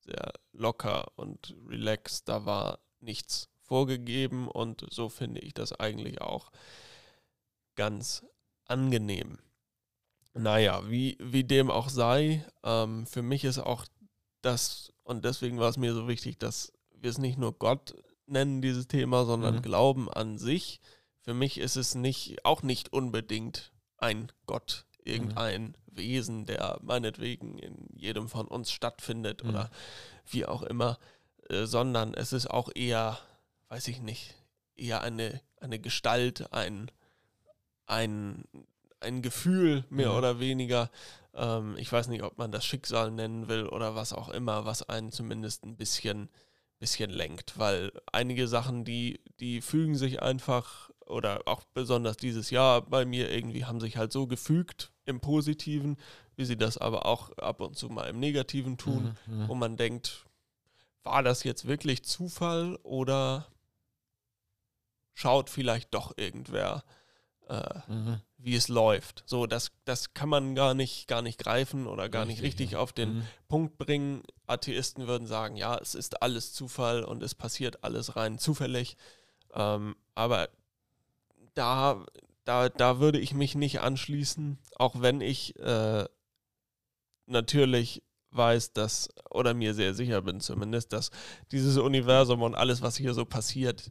sehr 0.00 0.32
locker 0.52 1.12
und 1.16 1.56
relaxed. 1.66 2.28
Da 2.28 2.44
war 2.44 2.78
nichts 3.00 3.48
vorgegeben 3.62 4.48
und 4.48 4.86
so 4.90 5.08
finde 5.08 5.40
ich 5.40 5.54
das 5.54 5.72
eigentlich 5.72 6.20
auch 6.20 6.50
ganz 7.74 8.24
angenehm. 8.66 9.38
Naja, 10.36 10.82
wie, 10.88 11.16
wie 11.20 11.44
dem 11.44 11.70
auch 11.70 11.88
sei, 11.88 12.44
ähm, 12.62 13.06
für 13.06 13.22
mich 13.22 13.44
ist 13.44 13.58
auch 13.58 13.84
das, 14.42 14.92
und 15.02 15.24
deswegen 15.24 15.58
war 15.58 15.68
es 15.68 15.76
mir 15.76 15.94
so 15.94 16.08
wichtig, 16.08 16.38
dass 16.38 16.72
wir 16.94 17.10
es 17.10 17.18
nicht 17.18 17.38
nur 17.38 17.52
Gott 17.58 17.94
nennen, 18.26 18.60
dieses 18.60 18.86
Thema, 18.88 19.24
sondern 19.24 19.56
Mhm. 19.56 19.62
Glauben 19.62 20.10
an 20.10 20.38
sich. 20.38 20.80
Für 21.20 21.34
mich 21.34 21.58
ist 21.58 21.76
es 21.76 21.94
nicht, 21.94 22.44
auch 22.44 22.62
nicht 22.62 22.92
unbedingt 22.92 23.72
ein 23.98 24.30
Gott, 24.46 24.86
irgendein 25.04 25.76
Wesen, 25.86 26.44
der 26.44 26.78
meinetwegen 26.82 27.58
in 27.58 27.88
jedem 27.94 28.28
von 28.28 28.46
uns 28.46 28.70
stattfindet 28.70 29.42
Mhm. 29.42 29.50
oder 29.50 29.70
wie 30.30 30.44
auch 30.44 30.62
immer, 30.62 30.98
äh, 31.48 31.64
sondern 31.64 32.14
es 32.14 32.32
ist 32.32 32.50
auch 32.50 32.68
eher, 32.74 33.18
weiß 33.68 33.88
ich 33.88 34.00
nicht, 34.02 34.34
eher 34.74 35.00
eine, 35.02 35.40
eine 35.60 35.78
Gestalt, 35.78 36.52
ein, 36.52 36.90
ein, 37.86 38.44
ein 39.06 39.22
Gefühl 39.22 39.84
mehr 39.88 40.10
Mhm. 40.10 40.16
oder 40.16 40.40
weniger. 40.40 40.90
Ähm, 41.34 41.76
ich 41.78 41.90
weiß 41.92 42.08
nicht, 42.08 42.22
ob 42.22 42.38
man 42.38 42.50
das 42.52 42.64
Schicksal 42.64 43.10
nennen 43.10 43.48
will 43.48 43.66
oder 43.66 43.94
was 43.94 44.12
auch 44.12 44.28
immer, 44.28 44.64
was 44.64 44.82
einen 44.88 45.12
zumindest 45.12 45.64
ein 45.64 45.76
bisschen, 45.76 46.28
bisschen 46.78 47.10
lenkt, 47.10 47.58
weil 47.58 47.92
einige 48.12 48.48
Sachen, 48.48 48.84
die, 48.84 49.20
die 49.40 49.60
fügen 49.62 49.94
sich 49.96 50.22
einfach 50.22 50.90
oder 51.06 51.42
auch 51.46 51.62
besonders 51.72 52.16
dieses 52.16 52.50
Jahr 52.50 52.82
bei 52.82 53.04
mir 53.04 53.30
irgendwie 53.30 53.64
haben 53.64 53.80
sich 53.80 53.96
halt 53.96 54.12
so 54.12 54.26
gefügt 54.26 54.92
im 55.04 55.20
Positiven, 55.20 55.96
wie 56.34 56.44
sie 56.44 56.56
das 56.56 56.76
aber 56.78 57.06
auch 57.06 57.30
ab 57.38 57.60
und 57.60 57.76
zu 57.78 57.88
mal 57.88 58.08
im 58.08 58.18
Negativen 58.18 58.76
tun 58.76 59.16
Mhm. 59.26 59.48
wo 59.48 59.54
man 59.54 59.76
denkt, 59.76 60.26
war 61.04 61.22
das 61.22 61.44
jetzt 61.44 61.66
wirklich 61.68 62.02
Zufall 62.04 62.76
oder 62.82 63.46
schaut 65.14 65.48
vielleicht 65.50 65.94
doch 65.94 66.12
irgendwer, 66.18 66.82
äh, 67.46 67.80
Mhm. 67.88 68.20
wie 68.38 68.54
es 68.56 68.68
läuft. 68.68 69.22
So, 69.26 69.46
das, 69.46 69.70
das 69.84 70.14
kann 70.14 70.28
man 70.28 70.54
gar 70.54 70.74
nicht, 70.74 71.08
gar 71.08 71.22
nicht 71.22 71.38
greifen 71.38 71.86
oder 71.86 72.08
gar 72.08 72.24
nicht 72.24 72.42
Richtig, 72.42 72.60
richtig 72.60 72.70
ja. 72.72 72.78
auf 72.78 72.92
den 72.92 73.18
Mhm. 73.18 73.22
Punkt 73.48 73.78
bringen. 73.78 74.22
Atheisten 74.46 75.06
würden 75.06 75.26
sagen, 75.26 75.56
ja, 75.56 75.76
es 75.78 75.94
ist 75.94 76.22
alles 76.22 76.52
Zufall 76.52 77.02
und 77.04 77.22
es 77.22 77.34
passiert 77.34 77.82
alles 77.84 78.16
rein 78.16 78.38
zufällig. 78.38 78.96
Ähm, 79.54 79.96
aber 80.14 80.48
da, 81.54 82.04
da, 82.44 82.68
da 82.68 83.00
würde 83.00 83.18
ich 83.18 83.32
mich 83.34 83.54
nicht 83.54 83.80
anschließen, 83.80 84.58
auch 84.76 85.00
wenn 85.00 85.20
ich 85.20 85.58
äh, 85.58 86.04
natürlich 87.26 88.02
weiß, 88.30 88.72
dass, 88.72 89.08
oder 89.30 89.54
mir 89.54 89.72
sehr 89.74 89.94
sicher 89.94 90.22
bin 90.22 90.40
zumindest, 90.40 90.92
dass 90.92 91.10
dieses 91.52 91.78
Universum 91.78 92.42
und 92.42 92.54
alles, 92.54 92.82
was 92.82 92.96
hier 92.96 93.14
so 93.14 93.24
passiert, 93.24 93.90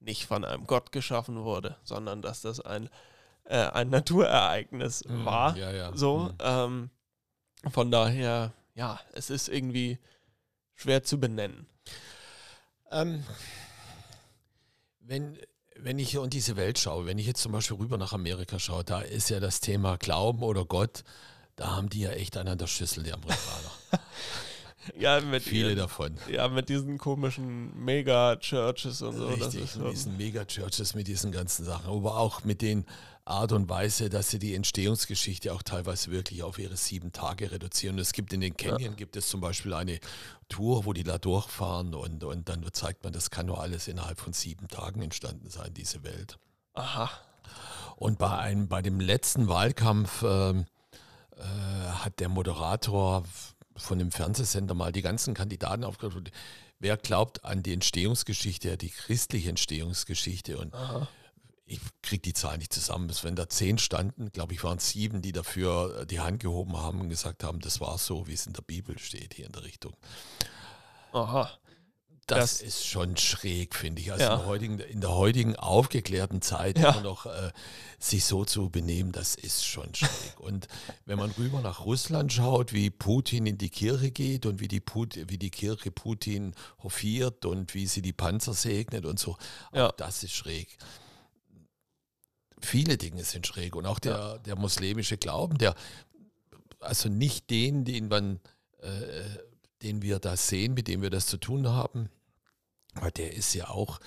nicht 0.00 0.26
von 0.26 0.44
einem 0.44 0.66
Gott 0.66 0.92
geschaffen 0.92 1.42
wurde, 1.44 1.76
sondern 1.84 2.22
dass 2.22 2.40
das 2.42 2.60
ein, 2.60 2.88
äh, 3.44 3.56
ein 3.58 3.90
Naturereignis 3.90 5.04
Mhm. 5.04 5.24
war. 5.24 5.56
Ja, 5.56 5.70
ja. 5.70 5.96
So, 5.96 6.18
Mhm. 6.18 6.34
ähm, 6.40 6.90
von 7.70 7.90
daher, 7.90 8.52
ja, 8.74 9.00
es 9.12 9.30
ist 9.30 9.48
irgendwie 9.48 9.98
schwer 10.74 11.02
zu 11.02 11.18
benennen. 11.18 11.66
Ähm, 12.90 13.24
wenn, 15.00 15.38
wenn 15.76 15.98
ich 15.98 16.14
in 16.14 16.30
diese 16.30 16.56
Welt 16.56 16.78
schaue, 16.78 17.06
wenn 17.06 17.18
ich 17.18 17.26
jetzt 17.26 17.42
zum 17.42 17.52
Beispiel 17.52 17.76
rüber 17.76 17.98
nach 17.98 18.12
Amerika 18.12 18.58
schaue, 18.58 18.84
da 18.84 19.00
ist 19.00 19.30
ja 19.30 19.40
das 19.40 19.60
Thema 19.60 19.96
Glauben 19.96 20.42
oder 20.42 20.64
Gott 20.64 21.04
da 21.56 21.74
haben 21.74 21.88
die 21.88 22.02
ja 22.02 22.10
echt 22.10 22.36
einen 22.36 22.50
an 22.50 22.58
der 22.58 22.68
Schüssel, 22.68 23.02
die 23.02 23.12
Amerikaner. 23.12 23.72
Ja, 24.96 25.20
mit 25.20 25.42
Viele 25.42 25.68
ihren- 25.70 25.78
davon. 25.78 26.16
Ja, 26.30 26.48
mit 26.48 26.68
diesen 26.68 26.98
komischen 26.98 27.76
Mega-Churches 27.84 29.02
und 29.02 29.16
so. 29.16 29.26
Richtig, 29.28 29.76
mit 29.76 29.92
diesen 29.92 30.16
Mega-Churches, 30.16 30.94
mit 30.94 31.08
diesen 31.08 31.32
ganzen 31.32 31.64
Sachen. 31.64 31.90
Aber 31.90 32.16
auch 32.16 32.44
mit 32.44 32.62
den 32.62 32.84
Art 33.24 33.52
und 33.52 33.68
Weise, 33.68 34.08
dass 34.08 34.30
sie 34.30 34.38
die 34.38 34.54
Entstehungsgeschichte 34.54 35.52
auch 35.52 35.62
teilweise 35.62 36.10
wirklich 36.10 36.42
auf 36.42 36.58
ihre 36.58 36.76
sieben 36.76 37.12
Tage 37.12 37.50
reduzieren. 37.52 37.98
Es 37.98 38.12
gibt 38.12 38.32
in 38.32 38.40
den 38.40 38.56
Canyon 38.56 38.96
gibt 38.96 39.16
es 39.16 39.28
zum 39.28 39.40
Beispiel 39.42 39.74
eine 39.74 40.00
Tour, 40.48 40.86
wo 40.86 40.94
die 40.94 41.02
da 41.04 41.18
durchfahren 41.18 41.94
und, 41.94 42.24
und 42.24 42.48
dann 42.48 42.64
zeigt 42.72 43.04
man, 43.04 43.12
das 43.12 43.30
kann 43.30 43.44
nur 43.46 43.60
alles 43.60 43.86
innerhalb 43.86 44.18
von 44.18 44.32
sieben 44.32 44.68
Tagen 44.68 45.02
entstanden 45.02 45.50
sein, 45.50 45.74
diese 45.74 46.02
Welt. 46.04 46.38
aha. 46.74 47.10
Und 47.96 48.18
bei, 48.18 48.30
einem, 48.38 48.68
bei 48.68 48.80
dem 48.80 49.00
letzten 49.00 49.48
Wahlkampf 49.48 50.22
ähm, 50.22 50.66
äh, 51.36 51.42
hat 51.42 52.20
der 52.20 52.28
Moderator 52.28 53.24
von 53.78 53.98
dem 53.98 54.10
Fernsehsender 54.10 54.74
mal 54.74 54.92
die 54.92 55.02
ganzen 55.02 55.34
Kandidaten 55.34 55.84
aufgerufen. 55.84 56.30
Wer 56.78 56.96
glaubt 56.96 57.44
an 57.44 57.62
die 57.62 57.72
Entstehungsgeschichte, 57.72 58.76
die 58.76 58.90
christliche 58.90 59.48
Entstehungsgeschichte? 59.48 60.58
Und 60.58 60.74
aha. 60.74 61.08
ich 61.66 61.80
kriege 62.02 62.22
die 62.22 62.34
Zahl 62.34 62.58
nicht 62.58 62.72
zusammen. 62.72 63.10
Wenn 63.22 63.36
da 63.36 63.48
zehn 63.48 63.78
standen, 63.78 64.30
glaube 64.32 64.54
ich, 64.54 64.62
waren 64.62 64.78
sieben, 64.78 65.22
die 65.22 65.32
dafür 65.32 66.06
die 66.06 66.20
Hand 66.20 66.40
gehoben 66.40 66.76
haben 66.76 67.00
und 67.00 67.08
gesagt 67.08 67.42
haben, 67.42 67.60
das 67.60 67.80
war 67.80 67.98
so, 67.98 68.26
wie 68.26 68.34
es 68.34 68.46
in 68.46 68.52
der 68.52 68.62
Bibel 68.62 68.98
steht, 68.98 69.34
hier 69.34 69.46
in 69.46 69.52
der 69.52 69.64
Richtung. 69.64 69.94
Aha. 71.12 71.50
Das, 72.28 72.58
Das- 72.58 72.60
ist 72.62 72.86
schon 72.86 73.16
schräg, 73.16 73.74
finde 73.74 74.00
ich. 74.02 74.12
Also 74.12 74.24
Ja. 74.24 74.32
in, 74.34 74.38
der 74.38 74.46
heutigen, 74.46 74.78
in 74.80 75.00
der 75.00 75.10
heutigen 75.14 75.56
aufgeklärten 75.56 76.40
Zeit 76.42 76.78
Ja. 76.78 76.90
immer 76.92 77.00
noch 77.00 77.26
äh, 77.26 77.50
sich 77.98 78.24
so 78.24 78.44
zu 78.44 78.70
benehmen, 78.70 79.12
das 79.12 79.34
ist 79.34 79.64
schon 79.64 79.94
schräg. 79.94 80.08
Und 80.38 80.68
wenn 81.06 81.18
man 81.18 81.30
rüber 81.32 81.60
nach 81.60 81.84
Russland 81.84 82.32
schaut, 82.32 82.72
wie 82.72 82.90
Putin 82.90 83.46
in 83.46 83.58
die 83.58 83.70
Kirche 83.70 84.10
geht 84.10 84.46
und 84.46 84.60
wie 84.60 84.68
die, 84.68 84.80
Put 84.80 85.16
wie 85.28 85.38
die 85.38 85.50
Kirche 85.50 85.90
Putin 85.90 86.54
hofiert 86.82 87.44
und 87.44 87.74
wie 87.74 87.86
sie 87.86 88.02
die 88.02 88.12
Panzer 88.12 88.54
segnet 88.54 89.04
und 89.06 89.18
so, 89.18 89.36
Ja. 89.72 89.88
auch 89.88 89.92
das 89.92 90.22
ist 90.22 90.32
schräg. 90.32 90.76
Viele 92.60 92.96
Dinge 92.98 93.22
sind 93.24 93.46
schräg 93.46 93.76
und 93.76 93.86
auch 93.86 93.98
der, 94.00 94.38
der 94.40 94.56
muslimische 94.56 95.16
Glauben, 95.16 95.58
der 95.58 95.74
also 96.80 97.08
nicht 97.08 97.50
den, 97.50 97.84
den 97.84 98.08
man, 98.08 98.40
äh, 98.80 98.88
den 99.82 100.02
wir 100.02 100.18
da 100.18 100.36
sehen, 100.36 100.74
mit 100.74 100.88
dem 100.88 101.02
wir 101.02 101.10
das 101.10 101.26
zu 101.26 101.36
tun 101.36 101.68
haben, 101.68 102.08
aber 102.94 103.10
der 103.10 103.32
ist 103.34 103.54
ja 103.54 103.68
auch, 103.68 104.00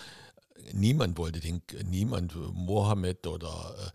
niemand 0.74 1.18
wollte 1.18 1.40
den, 1.40 1.62
niemand, 1.86 2.36
Mohammed 2.54 3.26
oder, 3.28 3.94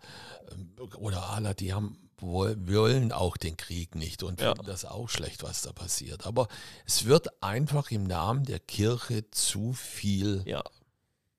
äh, 0.77 0.81
oder 0.97 1.29
Allah, 1.29 1.53
die 1.53 1.73
haben, 1.73 1.97
woll- 2.19 2.57
wollen 2.67 3.11
auch 3.11 3.37
den 3.37 3.57
Krieg 3.57 3.95
nicht 3.95 4.23
und 4.23 4.41
Ja. 4.41 4.53
finden 4.53 4.65
das 4.67 4.85
auch 4.85 5.07
schlecht, 5.09 5.43
was 5.43 5.61
da 5.61 5.71
passiert. 5.71 6.25
Aber 6.25 6.47
es 6.85 7.05
wird 7.05 7.41
einfach 7.43 7.91
im 7.91 8.03
Namen 8.05 8.43
der 8.43 8.59
Kirche 8.59 9.29
zu 9.31 9.73
viel 9.73 10.41
Ja. 10.45 10.63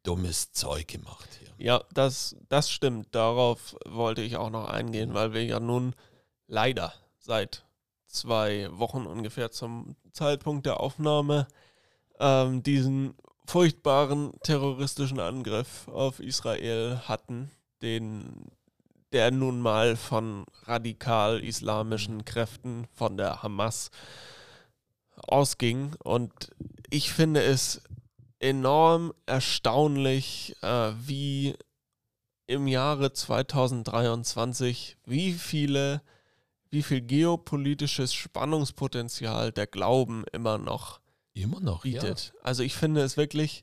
dummes 0.04 0.52
Zeug 0.52 0.86
gemacht 0.88 1.28
hier. 1.40 1.48
Ja, 1.58 1.82
das, 1.92 2.36
das 2.48 2.70
stimmt. 2.70 3.08
Darauf 3.14 3.76
wollte 3.84 4.22
ich 4.22 4.36
auch 4.36 4.50
noch 4.50 4.66
eingehen, 4.68 5.12
weil 5.14 5.32
wir 5.32 5.44
ja 5.44 5.58
nun 5.58 5.94
leider 6.46 6.92
seit 7.18 7.64
zwei 8.06 8.68
Wochen 8.70 9.04
ungefähr 9.06 9.50
zum 9.50 9.96
Zeitpunkt 10.12 10.64
der 10.64 10.80
Aufnahme 10.80 11.48
ähm, 12.20 12.62
diesen 12.62 13.14
furchtbaren 13.48 14.34
terroristischen 14.42 15.20
Angriff 15.20 15.88
auf 15.88 16.20
Israel 16.20 17.00
hatten, 17.08 17.50
den 17.80 18.50
der 19.14 19.30
nun 19.30 19.62
mal 19.62 19.96
von 19.96 20.44
radikal 20.64 21.42
islamischen 21.42 22.26
Kräften 22.26 22.86
von 22.92 23.16
der 23.16 23.42
Hamas 23.42 23.90
ausging. 25.16 25.94
Und 26.04 26.50
ich 26.90 27.10
finde 27.10 27.42
es 27.42 27.80
enorm 28.38 29.14
erstaunlich, 29.24 30.54
äh, 30.60 30.92
wie 31.00 31.54
im 32.46 32.66
Jahre 32.66 33.14
2023, 33.14 34.98
wie 35.06 35.32
viele, 35.32 36.02
wie 36.70 36.82
viel 36.82 37.00
geopolitisches 37.00 38.12
Spannungspotenzial 38.12 39.52
der 39.52 39.66
Glauben 39.66 40.24
immer 40.32 40.58
noch 40.58 41.00
Immer 41.38 41.60
noch, 41.60 41.84
ja. 41.84 42.00
bietet. 42.00 42.32
Also 42.42 42.62
ich 42.62 42.74
finde 42.74 43.02
es 43.02 43.16
wirklich 43.16 43.62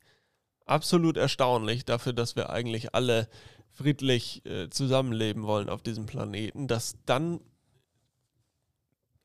absolut 0.66 1.18
erstaunlich 1.18 1.86
dafür, 1.86 2.14
dass 2.14 2.36
wir 2.36 2.50
eigentlich 2.50 2.96
alle 2.96 3.30
friedlich 3.72 4.46
äh, 4.46 4.70
zusammenleben 4.70 5.44
wollen 5.44 5.70
auf 5.70 5.82
diesem 5.82 6.06
Planeten, 6.06 6.68
dass 6.68 6.96
dann 7.06 7.42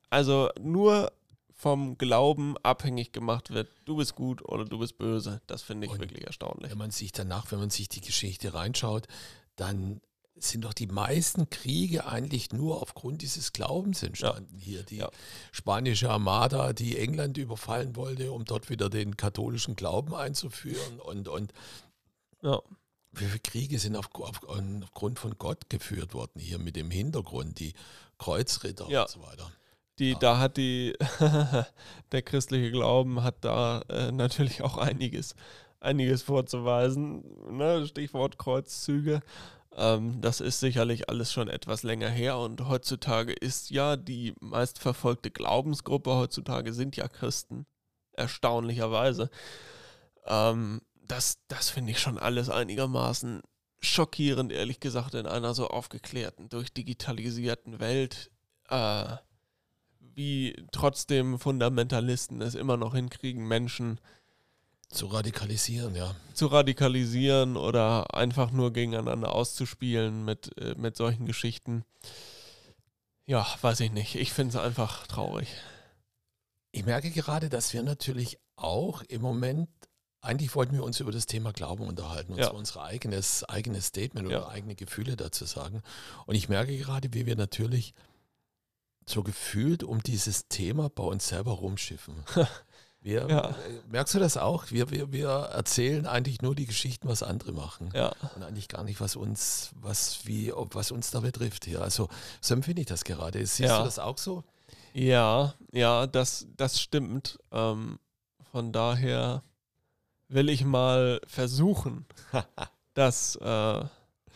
also 0.09 0.49
nur 0.59 1.11
vom 1.53 1.97
Glauben 1.97 2.57
abhängig 2.63 3.11
gemacht 3.11 3.51
wird, 3.51 3.69
du 3.85 3.95
bist 3.95 4.15
gut 4.15 4.43
oder 4.43 4.65
du 4.65 4.79
bist 4.79 4.97
böse. 4.97 5.41
Das 5.47 5.61
finde 5.61 5.85
ich 5.85 5.93
Und 5.93 5.99
wirklich 5.99 6.25
erstaunlich. 6.25 6.71
Wenn 6.71 6.77
man 6.77 6.91
sich 6.91 7.11
danach, 7.11 7.51
wenn 7.51 7.59
man 7.59 7.69
sich 7.69 7.87
die 7.87 8.01
Geschichte 8.01 8.53
reinschaut, 8.53 9.07
dann 9.55 10.01
sind 10.35 10.63
doch 10.65 10.73
die 10.73 10.87
meisten 10.87 11.49
Kriege 11.49 12.05
eigentlich 12.07 12.51
nur 12.51 12.81
aufgrund 12.81 13.21
dieses 13.21 13.53
Glaubens 13.53 14.01
entstanden. 14.01 14.57
Hier 14.57 14.83
die 14.83 14.97
Ja. 14.97 15.09
spanische 15.51 16.09
Armada, 16.09 16.73
die 16.73 16.97
England 16.97 17.37
überfallen 17.37 17.95
wollte, 17.95 18.31
um 18.31 18.45
dort 18.45 18.69
wieder 18.69 18.89
den 18.89 19.17
katholischen 19.17 19.75
Glauben 19.75 20.15
einzuführen. 20.15 20.99
Und, 20.99 21.27
und 21.27 21.53
Ja. 22.41 22.59
wie 23.11 23.25
viele 23.25 23.39
Kriege 23.39 23.77
sind 23.77 23.95
auf, 23.95 24.09
auf, 24.15 24.39
aufgrund 24.47 25.19
von 25.19 25.37
Gott 25.37 25.69
geführt 25.69 26.13
worden, 26.13 26.39
hier 26.39 26.57
mit 26.59 26.75
dem 26.75 26.89
Hintergrund, 26.89 27.59
die 27.59 27.73
Kreuzritter 28.17 28.89
Ja. 28.89 29.03
und 29.03 29.09
so 29.09 29.21
weiter. 29.21 29.51
Die, 29.99 30.11
Ja. 30.13 30.17
da 30.19 30.39
hat 30.39 30.57
die, 30.57 30.93
der 32.11 32.21
christliche 32.23 32.71
Glauben 32.71 33.21
hat 33.21 33.35
da 33.45 33.81
äh, 33.89 34.11
natürlich 34.11 34.61
auch 34.63 34.77
einiges, 34.77 35.35
einiges 35.81 36.23
vorzuweisen. 36.23 37.23
Ne? 37.57 37.85
Stichwort 37.85 38.37
Kreuzzüge. 38.39 39.21
Ähm, 39.75 40.19
das 40.21 40.41
ist 40.41 40.59
sicherlich 40.59 41.09
alles 41.09 41.31
schon 41.31 41.47
etwas 41.47 41.83
länger 41.83 42.09
her 42.09 42.37
und 42.37 42.67
heutzutage 42.67 43.33
ist 43.33 43.69
ja 43.69 43.95
die 43.95 44.33
meistverfolgte 44.41 45.31
Glaubensgruppe 45.31 46.11
heutzutage 46.11 46.73
sind 46.73 46.97
ja 46.97 47.07
Christen. 47.07 47.65
Erstaunlicherweise. 48.13 49.29
Ähm, 50.25 50.81
das 50.95 51.39
das 51.47 51.69
finde 51.69 51.91
ich 51.91 51.99
schon 51.99 52.17
alles 52.17 52.49
einigermaßen 52.49 53.41
schockierend, 53.79 54.51
ehrlich 54.51 54.79
gesagt, 54.79 55.15
in 55.15 55.25
einer 55.25 55.53
so 55.53 55.67
aufgeklärten, 55.67 56.49
durchdigitalisierten 56.49 57.79
Welt. 57.79 58.31
Äh, 58.69 59.17
wie 59.99 60.55
trotzdem 60.71 61.39
Fundamentalisten 61.39 62.41
es 62.41 62.55
immer 62.55 62.77
noch 62.77 62.93
hinkriegen, 62.93 63.47
Menschen 63.47 63.99
Zu 64.91 65.07
radikalisieren, 65.07 65.95
ja. 65.95 66.13
zu 66.33 66.47
radikalisieren 66.47 67.55
oder 67.55 68.13
einfach 68.13 68.51
nur 68.51 68.73
gegeneinander 68.73 69.33
auszuspielen 69.33 70.25
mit, 70.25 70.57
äh, 70.57 70.75
mit 70.77 70.97
solchen 70.97 71.25
Geschichten. 71.25 71.85
Ja, 73.25 73.47
weiß 73.61 73.79
ich 73.79 73.91
nicht. 73.91 74.15
Ich 74.15 74.33
finde 74.33 74.57
es 74.57 74.61
einfach 74.63 75.07
traurig. 75.07 75.47
Ich 76.73 76.85
merke 76.85 77.09
gerade, 77.11 77.47
dass 77.49 77.71
wir 77.73 77.83
natürlich 77.83 78.37
auch 78.57 79.01
im 79.03 79.21
Moment, 79.21 79.69
eigentlich 80.21 80.55
wollten 80.55 80.73
wir 80.73 80.83
uns 80.83 80.99
über 80.99 81.11
das 81.11 81.25
Thema 81.25 81.53
Glauben 81.53 81.85
unterhalten 81.85 82.33
und 82.33 82.39
Ja. 82.39 82.47
so 82.47 82.53
unser 82.53 82.83
eigenes, 82.83 83.43
eigenes 83.45 83.87
Statement 83.87 84.29
Ja. 84.29 84.39
oder 84.39 84.49
eigene 84.49 84.75
Gefühle 84.75 85.15
dazu 85.15 85.45
sagen. 85.45 85.81
Und 86.25 86.35
ich 86.35 86.49
merke 86.49 86.77
gerade, 86.77 87.13
wie 87.13 87.25
wir 87.25 87.35
natürlich 87.37 87.93
so 89.07 89.23
gefühlt 89.23 89.83
um 89.83 90.03
dieses 90.03 90.47
Thema 90.47 90.89
bei 90.89 91.03
uns 91.03 91.27
selber 91.29 91.53
rumschiffen. 91.53 92.23
Wir, 93.03 93.27
Ja. 93.27 93.49
äh, 93.49 93.53
Merkst 93.89 94.13
du 94.13 94.19
das 94.19 94.37
auch? 94.37 94.69
Wir, 94.69 94.91
wir, 94.91 95.11
wir 95.11 95.27
erzählen 95.29 96.05
eigentlich 96.05 96.41
nur 96.43 96.53
die 96.55 96.67
Geschichten, 96.67 97.07
was 97.07 97.23
andere 97.23 97.51
machen. 97.51 97.89
Ja, 97.95 98.13
Und 98.35 98.43
eigentlich 98.43 98.67
gar 98.67 98.83
nicht, 98.83 99.01
was 99.01 99.15
uns, 99.15 99.71
was, 99.75 100.25
wie, 100.25 100.53
ob- 100.53 100.75
was 100.75 100.91
uns 100.91 101.09
da 101.11 101.19
betrifft 101.21 101.65
hier. 101.65 101.81
Also 101.81 102.09
so 102.41 102.53
empfinde 102.53 102.81
ich 102.81 102.87
das 102.87 103.03
gerade. 103.03 103.39
Siehst 103.39 103.59
Ja. 103.69 103.79
du 103.79 103.85
das 103.85 103.97
auch 103.99 104.17
so? 104.17 104.43
ja, 104.93 105.53
ja, 105.71 106.05
das, 106.05 106.45
das 106.57 106.79
stimmt. 106.81 107.39
Ähm, 107.51 107.97
von 108.51 108.71
daher 108.71 109.41
will 110.27 110.49
ich 110.49 110.63
mal 110.65 111.21
versuchen, 111.25 112.05
das 112.93 113.35
äh, 113.37 113.83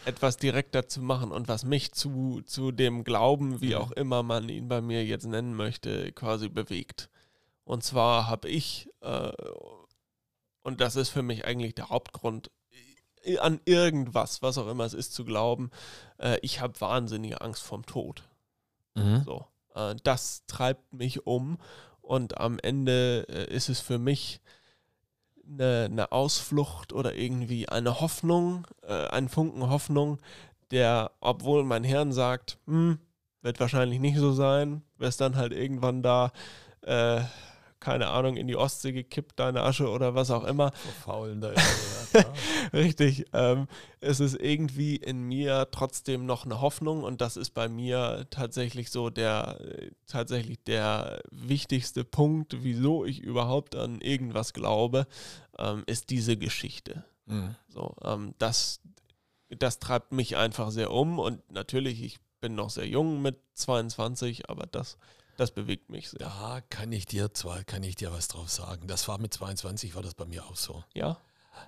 etwas 0.05 0.37
direkter 0.37 0.87
zu 0.87 1.01
machen 1.01 1.31
und 1.31 1.47
was 1.47 1.65
mich 1.65 1.91
zu, 1.93 2.41
zu 2.45 2.71
dem 2.71 3.03
Glauben, 3.03 3.61
wie 3.61 3.75
Mhm. 3.75 3.81
auch 3.81 3.91
immer 3.91 4.23
man 4.23 4.47
ihn 4.49 4.67
bei 4.69 4.81
mir 4.81 5.03
jetzt 5.05 5.25
nennen 5.27 5.53
möchte, 5.55 6.11
quasi 6.13 6.47
bewegt. 6.49 7.09
Und 7.65 7.83
zwar 7.83 8.27
habe 8.27 8.47
ich, 8.47 8.89
äh, 9.01 9.31
und 10.63 10.81
das 10.81 10.95
ist 10.95 11.09
für 11.09 11.23
mich 11.23 11.45
eigentlich 11.45 11.75
der 11.75 11.89
Hauptgrund, 11.89 12.51
an 13.39 13.59
irgendwas, 13.65 14.41
was 14.41 14.57
auch 14.57 14.67
immer 14.67 14.85
es 14.85 14.93
ist, 14.93 15.13
zu 15.13 15.25
glauben, 15.25 15.71
äh, 16.19 16.37
ich 16.41 16.61
habe 16.61 16.79
wahnsinnige 16.79 17.41
Angst 17.41 17.63
vorm 17.63 17.85
Tod. 17.85 18.23
Mhm. 18.93 19.23
So, 19.25 19.47
äh, 19.73 19.95
das 20.03 20.45
treibt 20.45 20.93
mich 20.93 21.25
um 21.25 21.57
und 22.01 22.37
am 22.39 22.59
Ende 22.59 23.25
äh, 23.29 23.51
ist 23.53 23.69
es 23.69 23.79
für 23.81 23.97
mich 23.97 24.41
eine, 25.47 25.85
eine 25.85 26.11
Ausflucht 26.11 26.93
oder 26.93 27.15
irgendwie 27.15 27.67
eine 27.69 27.99
Hoffnung, 27.99 28.67
äh, 28.83 29.07
ein 29.07 29.29
Funken 29.29 29.69
Hoffnung, 29.69 30.19
der, 30.71 31.11
obwohl 31.19 31.63
mein 31.63 31.83
Hirn 31.83 32.11
sagt, 32.11 32.59
hm, 32.65 32.99
wird 33.41 33.59
wahrscheinlich 33.59 33.99
nicht 33.99 34.17
so 34.17 34.31
sein. 34.31 34.81
Wärst 34.97 35.21
dann 35.21 35.35
halt 35.35 35.53
irgendwann 35.53 36.01
da, 36.01 36.31
äh, 36.81 37.21
keine 37.85 38.07
Ahnung, 38.07 38.35
in 38.35 38.47
die 38.47 38.55
Ostsee 38.55 38.93
gekippt, 38.93 39.39
deine 39.39 39.61
Asche 39.61 39.87
oder 39.87 40.15
was 40.15 40.31
auch 40.31 40.43
immer. 40.43 40.71
Verfaulen 40.71 41.39
da. 41.39 41.53
Ja, 41.53 42.25
Richtig. 42.73 43.25
Ähm, 43.31 43.67
es 43.99 44.19
ist 44.19 44.41
irgendwie 44.41 44.95
in 44.95 45.21
mir 45.21 45.67
trotzdem 45.69 46.25
noch 46.25 46.45
eine 46.45 46.61
Hoffnung 46.61 47.03
und 47.03 47.21
das 47.21 47.37
ist 47.37 47.51
bei 47.51 47.69
mir 47.69 48.25
tatsächlich 48.31 48.89
so 48.89 49.11
der, 49.11 49.59
äh, 49.61 49.91
tatsächlich 50.07 50.63
der 50.63 51.21
wichtigste 51.29 52.03
Punkt, 52.03 52.63
wieso 52.63 53.05
ich 53.05 53.19
überhaupt 53.19 53.75
an 53.75 54.01
irgendwas 54.01 54.53
glaube, 54.53 55.05
ähm, 55.59 55.83
ist 55.85 56.09
diese 56.09 56.37
Geschichte. 56.37 57.05
Mhm. 57.27 57.55
So, 57.67 57.95
ähm, 58.03 58.33
das, 58.39 58.81
das 59.49 59.77
treibt 59.77 60.11
mich 60.11 60.37
einfach 60.37 60.71
sehr 60.71 60.89
um 60.89 61.19
und 61.19 61.51
natürlich, 61.51 62.01
ich 62.01 62.17
bin 62.41 62.55
noch 62.55 62.71
sehr 62.71 62.87
jung 62.87 63.21
mit 63.21 63.37
22, 63.53 64.49
aber 64.49 64.65
das, 64.65 64.97
das 65.37 65.51
bewegt 65.51 65.89
mich 65.89 66.09
sehr. 66.09 66.19
Da 66.19 66.61
kann 66.69 66.91
ich 66.91 67.05
dir 67.05 67.33
zwar, 67.33 67.63
kann 67.63 67.83
ich 67.83 67.95
dir 67.95 68.11
was 68.11 68.27
drauf 68.27 68.49
sagen. 68.49 68.87
Das 68.87 69.07
war 69.07 69.17
mit 69.17 69.33
22, 69.33 69.95
war 69.95 70.01
das 70.03 70.13
bei 70.15 70.25
mir 70.25 70.45
auch 70.45 70.55
so. 70.55 70.83
Ja? 70.93 71.17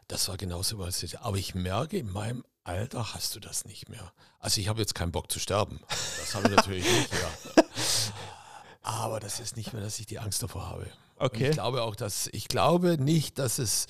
Das 0.08 0.28
war 0.28 0.38
genauso 0.38 0.78
was. 0.80 1.02
ich- 1.04 1.20
Aber 1.20 1.38
ich 1.38 1.56
merke, 1.56 1.98
in 1.98 2.12
meinem 2.12 2.44
Alter 2.64 3.14
hast 3.14 3.36
du 3.36 3.40
das 3.40 3.64
nicht 3.66 3.88
mehr. 3.90 4.12
Also 4.40 4.60
ich 4.60 4.68
habe 4.68 4.80
jetzt 4.82 4.96
keinen 4.96 5.12
Bock 5.14 5.32
zu 5.32 5.40
sterben. 5.40 5.80
Das 5.90 6.36
habe 6.36 6.50
ich 6.50 6.56
natürlich 6.56 6.84
nicht, 6.84 7.10
ja. 7.14 7.64
Aber 8.82 9.20
das 9.20 9.40
ist 9.40 9.58
nicht 9.58 9.74
mehr, 9.74 9.82
dass 9.82 10.00
ich 10.00 10.06
die 10.06 10.20
Angst 10.20 10.42
davor 10.44 10.68
habe. 10.70 10.84
Und 10.84 10.92
Okay. 11.28 11.48
ich 11.50 11.52
glaube 11.56 11.82
auch, 11.84 11.96
dass 11.96 12.28
ich 12.32 12.48
glaube 12.48 12.98
nicht, 12.98 13.40
dass 13.40 13.58
es, 13.60 13.88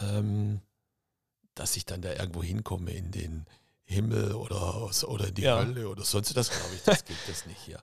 ähm, 0.00 0.60
dass 1.54 1.76
ich 1.76 1.84
dann 1.86 2.02
da 2.02 2.12
irgendwo 2.12 2.42
hinkomme 2.42 2.90
in 2.90 3.10
den 3.12 3.46
Himmel 3.84 4.32
oder, 4.34 4.90
oder 5.08 5.28
in 5.28 5.34
die 5.34 5.42
Ja. 5.42 5.58
Hölle 5.58 5.88
oder 5.88 6.04
sonst. 6.04 6.36
Das 6.36 6.50
glaube 6.50 6.74
ich, 6.74 6.82
das 6.82 7.04
gibt 7.04 7.28
es 7.28 7.46
nicht 7.46 7.60
hier. 7.60 7.80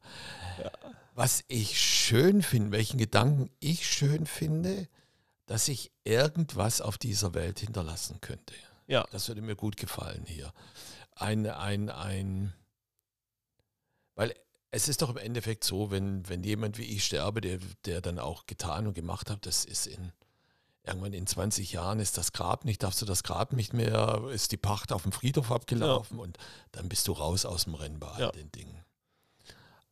Was 1.13 1.43
ich 1.47 1.79
schön 1.79 2.41
finde, 2.41 2.71
welchen 2.71 2.97
Gedanken 2.97 3.49
ich 3.59 3.87
schön 3.89 4.25
finde, 4.25 4.87
dass 5.45 5.67
ich 5.67 5.91
irgendwas 6.05 6.79
auf 6.81 6.97
dieser 6.97 7.33
Welt 7.33 7.59
hinterlassen 7.59 8.21
könnte. 8.21 8.53
Ja. 8.87 9.05
Das 9.11 9.27
würde 9.27 9.41
mir 9.41 9.55
gut 9.55 9.75
gefallen 9.77 10.23
hier. 10.25 10.53
Ein, 11.15 11.45
ein, 11.45 11.89
ein, 11.89 12.53
weil 14.15 14.33
es 14.71 14.87
ist 14.87 15.01
doch 15.01 15.09
im 15.09 15.17
Endeffekt 15.17 15.63
so, 15.65 15.91
wenn, 15.91 16.27
wenn 16.29 16.43
jemand 16.43 16.77
wie 16.77 16.85
ich 16.85 17.05
sterbe, 17.05 17.41
der, 17.41 17.59
der 17.85 18.01
dann 18.01 18.17
auch 18.19 18.45
getan 18.45 18.87
und 18.87 18.93
gemacht 18.93 19.29
hat, 19.29 19.45
das 19.45 19.65
ist 19.65 19.87
in, 19.87 20.13
irgendwann 20.83 21.11
in 21.13 21.27
20 21.27 21.73
Jahren 21.73 21.99
ist 21.99 22.17
das 22.17 22.31
Grab 22.31 22.63
nicht, 22.63 22.81
darfst 22.83 23.01
du 23.01 23.05
das 23.05 23.23
Grab 23.23 23.51
nicht 23.51 23.73
mehr, 23.73 24.23
ist 24.31 24.53
die 24.53 24.57
Pacht 24.57 24.93
auf 24.93 25.03
dem 25.03 25.11
Friedhof 25.11 25.51
abgelaufen 25.51 26.19
und 26.19 26.37
dann 26.71 26.87
bist 26.87 27.07
du 27.09 27.11
raus 27.11 27.45
aus 27.45 27.65
dem 27.65 27.75
Rennen 27.75 27.99
bei 27.99 28.07
all 28.07 28.21
Ja. 28.21 28.31
den 28.31 28.51
Dingen. 28.53 28.83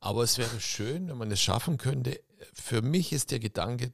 Aber 0.00 0.22
es 0.22 0.38
wäre 0.38 0.60
schön, 0.60 1.08
wenn 1.08 1.18
man 1.18 1.30
es 1.30 1.40
schaffen 1.40 1.76
könnte. 1.78 2.20
Für 2.54 2.82
mich 2.82 3.12
ist 3.12 3.30
der 3.30 3.38
Gedanke, 3.38 3.92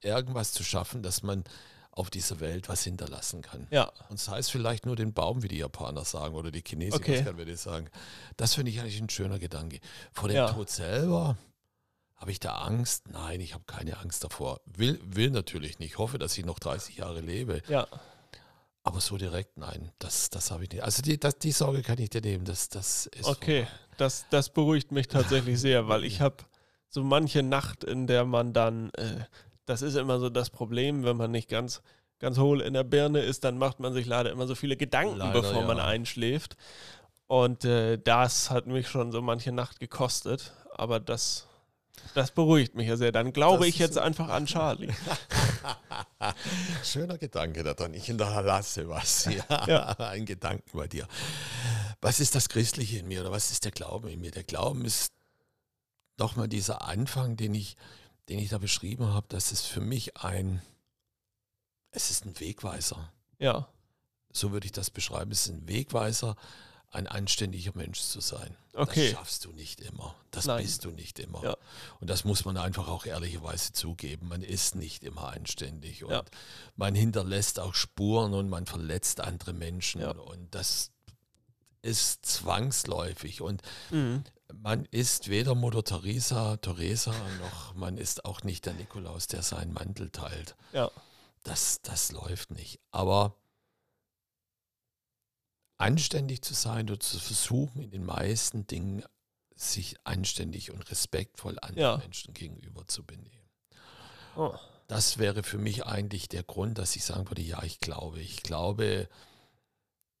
irgendwas 0.00 0.52
zu 0.52 0.64
schaffen, 0.64 1.02
dass 1.02 1.22
man 1.22 1.44
auf 1.90 2.10
dieser 2.10 2.38
Welt 2.40 2.68
was 2.68 2.84
hinterlassen 2.84 3.42
kann. 3.42 3.66
Ja. 3.70 3.90
Und 4.08 4.20
das 4.20 4.28
heißt 4.28 4.50
vielleicht 4.52 4.86
nur 4.86 4.94
den 4.94 5.12
Baum, 5.12 5.42
wie 5.42 5.48
die 5.48 5.58
Japaner 5.58 6.04
sagen, 6.04 6.34
oder 6.36 6.50
die 6.52 6.62
Chinesen, 6.64 6.94
Okay. 7.00 7.18
was 7.18 7.24
kann 7.24 7.38
wir 7.38 7.46
das 7.46 7.62
sagen. 7.62 7.88
Das 8.36 8.54
finde 8.54 8.70
ich 8.70 8.80
eigentlich 8.80 9.00
ein 9.00 9.08
schöner 9.10 9.38
Gedanke. 9.40 9.80
Vor 10.12 10.28
dem 10.28 10.36
Ja. 10.36 10.52
Tod 10.52 10.70
selber 10.70 11.36
habe 12.14 12.30
ich 12.32 12.38
da 12.40 12.58
Angst? 12.58 13.08
Nein, 13.08 13.40
ich 13.40 13.54
habe 13.54 13.64
keine 13.66 13.98
Angst 13.98 14.22
davor. 14.24 14.60
Will, 14.66 15.00
will 15.04 15.30
natürlich 15.30 15.78
nicht. 15.80 15.98
Hoffe, 15.98 16.18
dass 16.18 16.36
ich 16.38 16.44
noch 16.44 16.58
30 16.60 16.96
Jahre 16.98 17.20
lebe. 17.20 17.62
Ja. 17.68 17.86
Aber 18.88 19.00
so 19.02 19.18
direkt, 19.18 19.58
nein, 19.58 19.92
das, 19.98 20.30
das 20.30 20.50
habe 20.50 20.64
ich 20.64 20.70
nicht. 20.70 20.82
Also 20.82 21.02
die, 21.02 21.20
das, 21.20 21.38
die 21.38 21.52
Sorge 21.52 21.82
kann 21.82 21.98
ich 21.98 22.08
dir 22.08 22.22
nehmen. 22.22 22.46
Das, 22.46 22.70
das 22.70 23.04
ist 23.06 23.26
Okay, 23.26 23.66
das, 23.98 24.24
das 24.30 24.48
beruhigt 24.48 24.92
mich 24.92 25.08
tatsächlich 25.08 25.60
sehr, 25.60 25.88
weil 25.88 26.04
ich 26.04 26.22
habe 26.22 26.36
so 26.88 27.04
manche 27.04 27.42
Nacht, 27.42 27.84
in 27.84 28.06
der 28.06 28.24
man 28.24 28.54
dann, 28.54 28.88
äh, 28.94 29.24
das 29.66 29.82
ist 29.82 29.94
immer 29.96 30.18
so 30.18 30.30
das 30.30 30.48
Problem, 30.48 31.04
wenn 31.04 31.18
man 31.18 31.30
nicht 31.30 31.50
ganz, 31.50 31.82
ganz 32.18 32.38
hohl 32.38 32.62
in 32.62 32.72
der 32.72 32.84
Birne 32.84 33.20
ist, 33.20 33.44
dann 33.44 33.58
macht 33.58 33.78
man 33.78 33.92
sich 33.92 34.06
leider 34.06 34.30
immer 34.30 34.46
so 34.46 34.54
viele 34.54 34.78
Gedanken, 34.78 35.18
Leider, 35.18 35.32
bevor 35.42 35.64
man 35.66 35.76
ja. 35.76 35.84
einschläft. 35.84 36.56
Und 37.26 37.66
äh, 37.66 37.98
das 37.98 38.48
hat 38.50 38.66
mich 38.68 38.88
schon 38.88 39.12
so 39.12 39.20
manche 39.20 39.52
Nacht 39.52 39.80
gekostet, 39.80 40.54
aber 40.74 40.98
das, 40.98 41.46
das 42.14 42.30
beruhigt 42.30 42.74
mich 42.74 42.88
ja 42.88 42.96
sehr. 42.96 43.12
Dann 43.12 43.34
glaube 43.34 43.58
Das 43.66 43.68
ich 43.68 43.78
jetzt 43.78 43.94
so- 43.94 44.00
einfach 44.00 44.30
an 44.30 44.46
Charlie. 44.46 44.88
Schöner 46.84 47.18
Gedanke 47.18 47.62
da 47.62 47.74
drin. 47.74 47.94
Ich 47.94 48.06
hinterlasse 48.06 48.88
was. 48.88 49.26
Ja, 49.26 49.66
Ja. 49.66 49.86
Ein 49.98 50.26
Gedanken 50.26 50.76
bei 50.76 50.88
dir. 50.88 51.06
Was 52.00 52.20
ist 52.20 52.34
das 52.34 52.48
Christliche 52.48 52.98
in 52.98 53.08
mir 53.08 53.20
oder 53.22 53.32
was 53.32 53.50
ist 53.50 53.64
der 53.64 53.72
Glaube 53.72 54.12
in 54.12 54.20
mir? 54.20 54.30
Der 54.30 54.44
Glauben 54.44 54.84
ist 54.84 55.12
doch 56.16 56.36
mal 56.36 56.48
dieser 56.48 56.82
Anfang, 56.82 57.36
den 57.36 57.54
ich, 57.54 57.76
den 58.28 58.38
ich 58.38 58.50
da 58.50 58.58
beschrieben 58.58 59.12
habe. 59.12 59.26
Das 59.28 59.52
ist 59.52 59.66
für 59.66 59.80
mich 59.80 60.16
ein, 60.16 60.62
es 61.90 62.10
ist 62.10 62.24
ein 62.24 62.38
Wegweiser. 62.38 63.12
Ja, 63.38 63.68
So 64.32 64.52
würde 64.52 64.66
ich 64.66 64.72
das 64.72 64.90
beschreiben. 64.90 65.30
Es 65.30 65.46
ist 65.46 65.52
ein 65.54 65.68
Wegweiser, 65.68 66.36
ein 66.90 67.06
anständiger 67.06 67.72
Mensch 67.74 68.00
zu 68.00 68.20
sein. 68.20 68.56
Okay. 68.72 69.10
Das 69.10 69.18
schaffst 69.18 69.44
du 69.44 69.52
nicht 69.52 69.80
immer. 69.80 70.14
Das 70.30 70.46
Nein. 70.46 70.62
bist 70.62 70.84
du 70.84 70.90
nicht 70.90 71.18
immer. 71.18 71.42
Ja. 71.42 71.56
Und 72.00 72.08
das 72.08 72.24
muss 72.24 72.44
man 72.44 72.56
einfach 72.56 72.88
auch 72.88 73.04
ehrlicherweise 73.04 73.72
zugeben. 73.72 74.28
Man 74.28 74.42
ist 74.42 74.74
nicht 74.74 75.04
immer 75.04 75.28
anständig 75.34 76.04
und 76.04 76.12
Ja. 76.12 76.22
man 76.76 76.94
hinterlässt 76.94 77.60
auch 77.60 77.74
Spuren 77.74 78.32
und 78.34 78.48
man 78.48 78.66
verletzt 78.66 79.20
andere 79.20 79.52
Menschen. 79.52 80.00
Ja. 80.00 80.12
Und 80.12 80.54
das 80.54 80.90
ist 81.82 82.24
zwangsläufig. 82.26 83.40
Und 83.42 83.62
mhm. 83.90 84.24
man 84.54 84.84
ist 84.86 85.28
weder 85.28 85.54
Mutter 85.54 85.84
Teresa, 85.84 86.56
Teresa, 86.56 87.12
noch 87.40 87.74
man 87.74 87.98
ist 87.98 88.24
auch 88.24 88.42
nicht 88.42 88.66
der 88.66 88.74
Nikolaus, 88.74 89.26
der 89.26 89.42
seinen 89.42 89.72
Mantel 89.72 90.10
teilt. 90.10 90.56
ja, 90.72 90.90
Das, 91.44 91.80
das 91.82 92.12
läuft 92.12 92.50
nicht. 92.50 92.80
Aber 92.90 93.34
anständig 95.78 96.42
zu 96.42 96.54
sein 96.54 96.88
oder 96.90 97.00
zu 97.00 97.18
versuchen, 97.18 97.80
in 97.82 97.90
den 97.90 98.04
meisten 98.04 98.66
Dingen 98.66 99.04
sich 99.54 99.96
anständig 100.04 100.70
und 100.72 100.88
respektvoll 100.90 101.58
anderen 101.60 101.80
Ja. 101.80 101.96
Menschen 101.98 102.34
gegenüber 102.34 102.86
zu 102.86 103.04
benehmen. 103.04 103.48
oh. 104.36 104.54
Das 104.86 105.18
wäre 105.18 105.42
für 105.42 105.58
mich 105.58 105.84
eigentlich 105.84 106.28
der 106.28 106.42
Grund, 106.42 106.78
dass 106.78 106.96
ich 106.96 107.04
sagen 107.04 107.28
würde, 107.28 107.42
ja, 107.42 107.62
ich 107.62 107.78
glaube. 107.78 108.20
Ich 108.20 108.42
glaube 108.42 109.06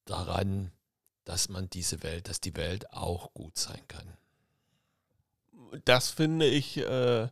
daran, 0.04 0.72
dass 1.24 1.48
man 1.48 1.70
diese 1.70 2.02
Welt, 2.02 2.28
dass 2.28 2.40
die 2.42 2.54
Welt 2.54 2.92
auch 2.92 3.32
gut 3.32 3.56
sein 3.56 3.80
kann. 3.88 4.16
das 5.86 6.10
finde 6.10 6.46
ich 6.46 6.76
äh, 6.78 7.28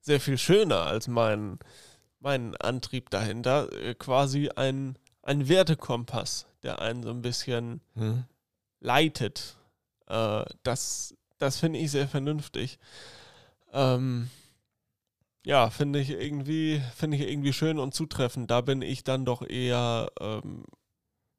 sehr 0.00 0.20
viel 0.20 0.38
schöner 0.38 0.84
als 0.86 1.08
mein, 1.08 1.58
mein 2.20 2.56
Antrieb 2.56 3.10
dahinter. 3.10 3.70
Äh, 3.72 3.94
quasi 3.94 4.48
ein, 4.56 4.96
ein 5.22 5.46
Wertekompass, 5.48 6.46
der 6.62 6.80
einen 6.80 7.02
so 7.02 7.10
ein 7.10 7.22
bisschen 7.22 7.80
Hm? 7.94 8.24
leitet. 8.80 9.56
Äh, 10.06 10.44
das 10.62 11.14
das 11.38 11.58
finde 11.58 11.78
ich 11.78 11.90
sehr 11.90 12.08
vernünftig. 12.08 12.78
Ähm, 13.72 14.28
ja, 15.46 15.70
finde 15.70 16.00
ich 16.00 16.10
irgendwie, 16.10 16.82
finde 16.96 17.16
ich 17.16 17.28
irgendwie 17.28 17.52
schön 17.52 17.78
und 17.78 17.94
zutreffend. 17.94 18.50
Da 18.50 18.60
bin 18.60 18.82
ich 18.82 19.04
dann 19.04 19.24
doch 19.24 19.42
eher, 19.48 20.10
ähm, 20.20 20.64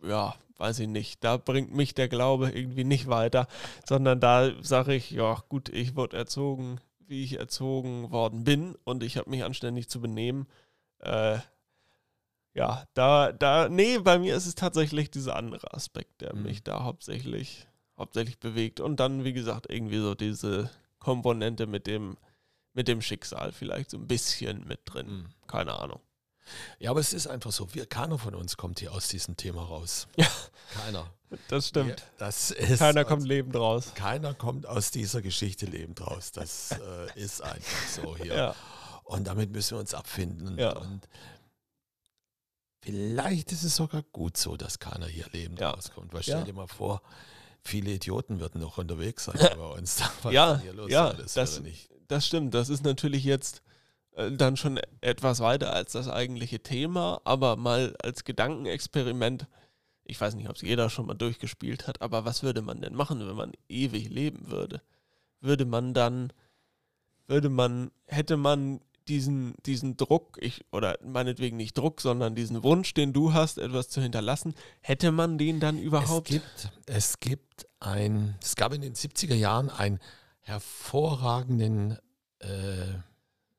ja, 0.02 0.36
weiß 0.58 0.80
ich 0.80 0.88
nicht. 0.88 1.24
Da 1.24 1.38
bringt 1.38 1.74
mich 1.74 1.94
der 1.94 2.08
Glaube 2.08 2.50
irgendwie 2.50 2.86
nicht 2.86 3.08
weiter, 3.08 3.48
sondern 3.86 4.20
da 4.20 4.52
sage 4.64 4.96
ich, 4.96 5.12
ja, 5.12 5.44
gut, 5.50 5.70
ich 5.70 5.96
wurde 5.96 6.18
erzogen, 6.18 6.80
wie 7.00 7.24
ich 7.24 7.38
erzogen 7.38 8.12
worden 8.12 8.44
bin 8.44 8.76
und 8.86 9.04
ich 9.04 9.18
habe 9.18 9.30
mich 9.30 9.44
anständig 9.44 9.90
zu 9.90 10.00
benehmen. 10.00 10.48
Äh, 11.00 11.40
ja, 12.54 12.86
da, 12.94 13.32
da, 13.32 13.70
nee, 13.70 14.00
bei 14.00 14.18
mir 14.20 14.36
ist 14.36 14.46
es 14.46 14.56
tatsächlich 14.56 15.12
dieser 15.12 15.36
andere 15.36 15.74
Aspekt, 15.74 16.22
der 16.22 16.36
Mhm. 16.36 16.44
mich 16.44 16.64
da 16.64 16.84
hauptsächlich, 16.84 17.68
hauptsächlich 17.98 18.40
bewegt. 18.40 18.80
Und 18.80 19.00
dann, 19.00 19.24
wie 19.24 19.34
gesagt, 19.34 19.68
irgendwie 19.70 20.00
so 20.00 20.16
diese 20.16 20.70
Komponente 21.00 21.68
mit 21.68 21.88
dem, 21.88 22.18
mit 22.74 22.88
dem 22.88 23.02
Schicksal 23.02 23.52
vielleicht 23.52 23.92
so 23.92 23.98
ein 23.98 24.08
bisschen 24.08 24.68
mit 24.68 24.82
drin. 24.86 25.08
Hm. 25.08 25.26
Keine 25.48 25.80
Ahnung. 25.80 26.00
Ja, 26.80 26.90
aber 26.92 27.00
es 27.00 27.14
ist 27.14 27.28
einfach 27.28 27.52
so, 27.52 27.74
wir, 27.76 27.86
keiner 27.86 28.18
von 28.18 28.34
uns 28.34 28.58
kommt 28.58 28.80
hier 28.80 28.92
aus 28.92 29.08
diesem 29.08 29.38
Thema 29.38 29.64
raus. 29.64 30.08
Ja. 30.18 30.28
Keiner. 30.74 31.08
Das 31.48 31.68
stimmt. 31.70 32.00
Ja, 32.00 32.06
das 32.20 32.52
ist 32.52 32.78
Keiner 32.80 33.04
kommt 33.06 33.28
lebend 33.28 33.56
raus. 33.56 33.92
Keiner 33.96 34.34
kommt 34.36 34.68
aus 34.68 34.92
dieser 34.92 35.22
Geschichte 35.24 35.66
lebend 35.66 36.00
raus. 36.06 36.32
Das 36.32 36.72
äh, 36.72 37.20
ist 37.20 37.42
einfach 37.42 37.88
so 37.88 38.16
hier. 38.18 38.36
Ja. 38.36 38.56
Und 39.04 39.26
damit 39.28 39.52
müssen 39.52 39.76
wir 39.76 39.80
uns 39.80 39.94
abfinden. 39.96 40.58
Ja. 40.60 40.78
und 40.78 41.08
vielleicht 42.92 43.52
ist 43.52 43.64
es 43.64 43.76
sogar 43.76 44.04
gut 44.12 44.38
so, 44.38 44.58
dass 44.58 44.80
keiner 44.80 45.08
hier 45.08 45.26
lebend 45.32 45.60
Ja. 45.60 45.72
rauskommt. 45.72 46.14
Weil 46.14 46.24
stell 46.24 46.44
dir 46.44 46.54
mal 46.54 46.68
vor, 46.68 47.02
viele 47.62 47.92
Idioten 47.92 48.40
würden 48.40 48.62
noch 48.62 48.78
unterwegs 48.78 49.26
sein 49.26 49.38
bei 49.40 49.66
uns. 49.78 50.02
Was 50.24 50.34
Ja, 50.34 50.62
ja, 50.88 51.14
das, 51.14 51.34
das-. 51.34 51.62
Das 52.08 52.26
stimmt. 52.26 52.54
Das 52.54 52.70
ist 52.70 52.84
natürlich 52.84 53.24
jetzt 53.24 53.62
äh, 54.14 54.32
dann 54.32 54.58
schon 54.58 54.80
etwas 55.02 55.40
weiter 55.42 55.74
als 55.74 55.92
das 55.92 56.08
eigentliche 56.08 56.60
Thema, 56.62 57.22
aber 57.24 57.56
mal 57.56 57.96
als 58.02 58.24
Gedankenexperiment. 58.24 59.48
Ich 60.06 60.20
weiß 60.20 60.34
nicht, 60.34 60.50
ob 60.50 60.56
es 60.56 60.64
jeder 60.64 60.90
schon 60.90 61.06
mal 61.06 61.14
durchgespielt 61.14 61.86
hat, 61.88 62.02
aber 62.02 62.26
was 62.26 62.42
würde 62.42 62.64
man 62.64 62.82
denn 62.82 62.96
machen, 62.96 63.20
wenn 63.28 63.36
man 63.36 63.52
ewig 63.68 64.10
leben 64.10 64.50
würde? 64.50 64.82
würde 65.42 65.64
man 65.66 65.94
dann, 65.94 66.34
würde 67.28 67.48
man, 67.50 67.92
hätte 68.08 68.36
man 68.36 68.82
diesen, 69.10 69.56
diesen 69.66 69.98
Druck, 69.98 70.38
ich, 70.42 70.66
oder 70.72 70.98
meinetwegen 71.04 71.58
nicht 71.58 71.78
Druck, 71.78 72.02
sondern 72.02 72.36
diesen 72.36 72.64
Wunsch, 72.64 72.94
den 72.94 73.14
du 73.14 73.34
hast, 73.34 73.58
etwas 73.58 73.90
zu 73.90 74.02
hinterlassen, 74.02 74.54
hätte 74.82 75.12
man 75.12 75.38
den 75.38 75.60
dann 75.60 75.78
überhaupt? 75.78 76.30
Es 76.30 76.36
gibt, 76.36 76.72
es 76.86 77.20
gibt 77.20 77.68
ein, 77.80 78.36
es 78.42 78.56
gab 78.56 78.74
in 78.74 78.82
den 78.82 78.94
70er 78.94 79.36
Jahren 79.36 79.70
einen 79.70 80.00
hervorragenden 80.42 81.98
äh, 82.40 82.48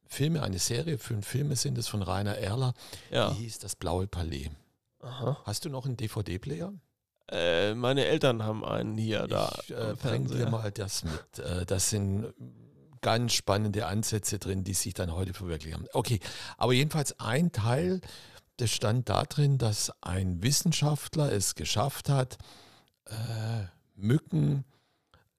Filme, 0.07 0.43
eine 0.43 0.59
Serie, 0.59 0.99
fünf 0.99 1.27
Filme 1.27 1.57
sind 1.57 1.79
es 1.79 1.89
von 1.89 2.03
Rainer 2.03 2.37
Erler, 2.37 2.75
ja. 3.11 3.31
die 3.31 3.43
hieß 3.45 3.59
Das 3.59 3.77
Blaue 3.77 4.07
Palais. 4.07 4.51
Aha. 5.01 5.39
Hast 5.45 5.65
du 5.65 5.69
noch 5.69 5.87
einen 5.87 5.97
DVD-Player? 5.97 6.73
Äh, 7.31 7.75
meine 7.75 8.07
Eltern 8.07 8.43
haben 8.43 8.65
einen 8.65 8.99
hier 8.99 9.29
da. 9.29 9.53
Ich 9.63 9.71
äh, 9.71 9.77
am 9.77 9.97
bring 9.97 10.27
dir 10.27 10.51
mal 10.51 10.73
das 10.73 11.05
mit. 11.05 11.39
Äh, 11.39 11.65
das 11.65 11.91
sind 11.91 12.35
ganz 13.01 13.33
spannende 13.33 13.87
Ansätze 13.87 14.39
drin, 14.39 14.65
die 14.65 14.75
sich 14.75 14.95
dann 14.95 15.13
heute 15.13 15.35
verwirklicht 15.35 15.75
haben. 15.75 15.87
Okay, 15.93 16.21
aber 16.57 16.73
jedenfalls 16.73 17.19
ein 17.19 17.53
Teil, 17.53 18.01
das 18.57 18.71
stand 18.71 19.09
da 19.09 19.25
drin, 19.25 19.59
dass 19.59 19.93
ein 20.03 20.43
Wissenschaftler 20.43 21.33
es 21.33 21.55
geschafft 21.55 22.09
hat, 22.09 22.39
äh, 23.07 23.65
Mücken 23.95 24.65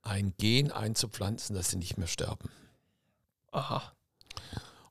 ein 0.02 0.34
Gen 0.38 0.72
einzupflanzen, 0.72 1.56
dass 1.56 1.70
sie 1.70 1.78
nicht 1.78 1.98
mehr 1.98 2.08
sterben. 2.08 2.50
Aha. 3.52 3.94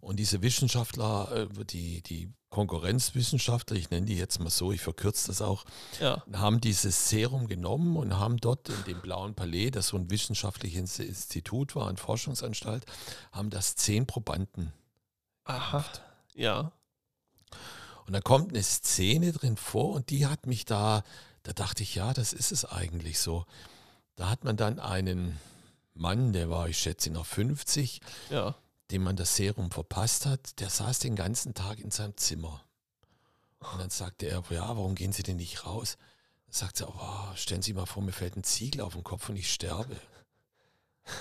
Und 0.00 0.16
diese 0.16 0.42
Wissenschaftler, 0.42 1.48
äh, 1.58 1.64
die, 1.64 2.02
die 2.02 2.32
Konkurrenzwissenschaftler, 2.50 3.76
ich 3.76 3.90
nenne 3.90 4.06
die 4.06 4.16
jetzt 4.16 4.40
mal 4.40 4.50
so, 4.50 4.72
ich 4.72 4.80
verkürze 4.80 5.28
das 5.28 5.40
auch, 5.40 5.64
Ja. 6.00 6.22
haben 6.32 6.60
dieses 6.60 7.08
Serum 7.08 7.46
genommen 7.46 7.96
und 7.96 8.18
haben 8.18 8.36
dort 8.38 8.68
in 8.68 8.84
dem 8.84 9.00
Blauen 9.00 9.34
Palais, 9.34 9.70
das 9.70 9.88
so 9.88 9.96
ein 9.96 10.10
wissenschaftliches 10.10 10.98
Institut 10.98 11.74
war, 11.76 11.88
eine 11.88 11.96
Forschungsanstalt, 11.96 12.84
haben 13.32 13.50
das 13.50 13.76
zehn 13.76 14.06
Probanden. 14.06 14.72
Aha. 15.44 15.84
Ja. 16.34 16.72
Und 18.06 18.12
da 18.14 18.20
kommt 18.20 18.50
eine 18.50 18.62
Szene 18.62 19.32
drin 19.32 19.56
vor 19.56 19.94
und 19.94 20.10
die 20.10 20.26
hat 20.26 20.46
mich 20.46 20.64
da, 20.64 21.04
da 21.44 21.52
dachte 21.52 21.82
ich, 21.84 21.94
ja, 21.94 22.12
das 22.12 22.32
ist 22.32 22.50
es 22.50 22.64
eigentlich 22.64 23.20
so. 23.20 23.46
Da 24.16 24.28
hat 24.28 24.42
man 24.44 24.56
dann 24.56 24.80
einen 24.80 25.38
Mann, 25.94 26.32
der 26.32 26.50
war, 26.50 26.68
ich 26.68 26.78
schätze, 26.78 27.10
noch 27.10 27.26
50, 27.26 28.00
Ja. 28.30 28.54
Dem 28.90 29.02
man 29.02 29.16
das 29.16 29.36
Serum 29.36 29.70
verpasst 29.70 30.26
hat, 30.26 30.60
der 30.60 30.70
saß 30.70 30.98
den 30.98 31.16
ganzen 31.16 31.54
Tag 31.54 31.78
in 31.78 31.90
seinem 31.90 32.16
Zimmer. 32.16 32.64
Und 33.60 33.78
dann 33.78 33.90
sagte 33.90 34.26
er, 34.26 34.42
ja, 34.50 34.68
warum 34.68 34.94
gehen 34.94 35.12
Sie 35.12 35.22
denn 35.22 35.36
nicht 35.36 35.66
raus? 35.66 35.96
Dann 36.46 36.54
sagt 36.54 36.78
sie, 36.78 36.88
oh, 36.88 37.34
stellen 37.36 37.62
Sie 37.62 37.74
mal 37.74 37.86
vor, 37.86 38.02
mir 38.02 38.12
fällt 38.12 38.36
ein 38.36 38.44
Ziegel 38.44 38.80
auf 38.80 38.94
den 38.94 39.04
Kopf 39.04 39.28
und 39.28 39.36
ich 39.36 39.52
sterbe. 39.52 39.96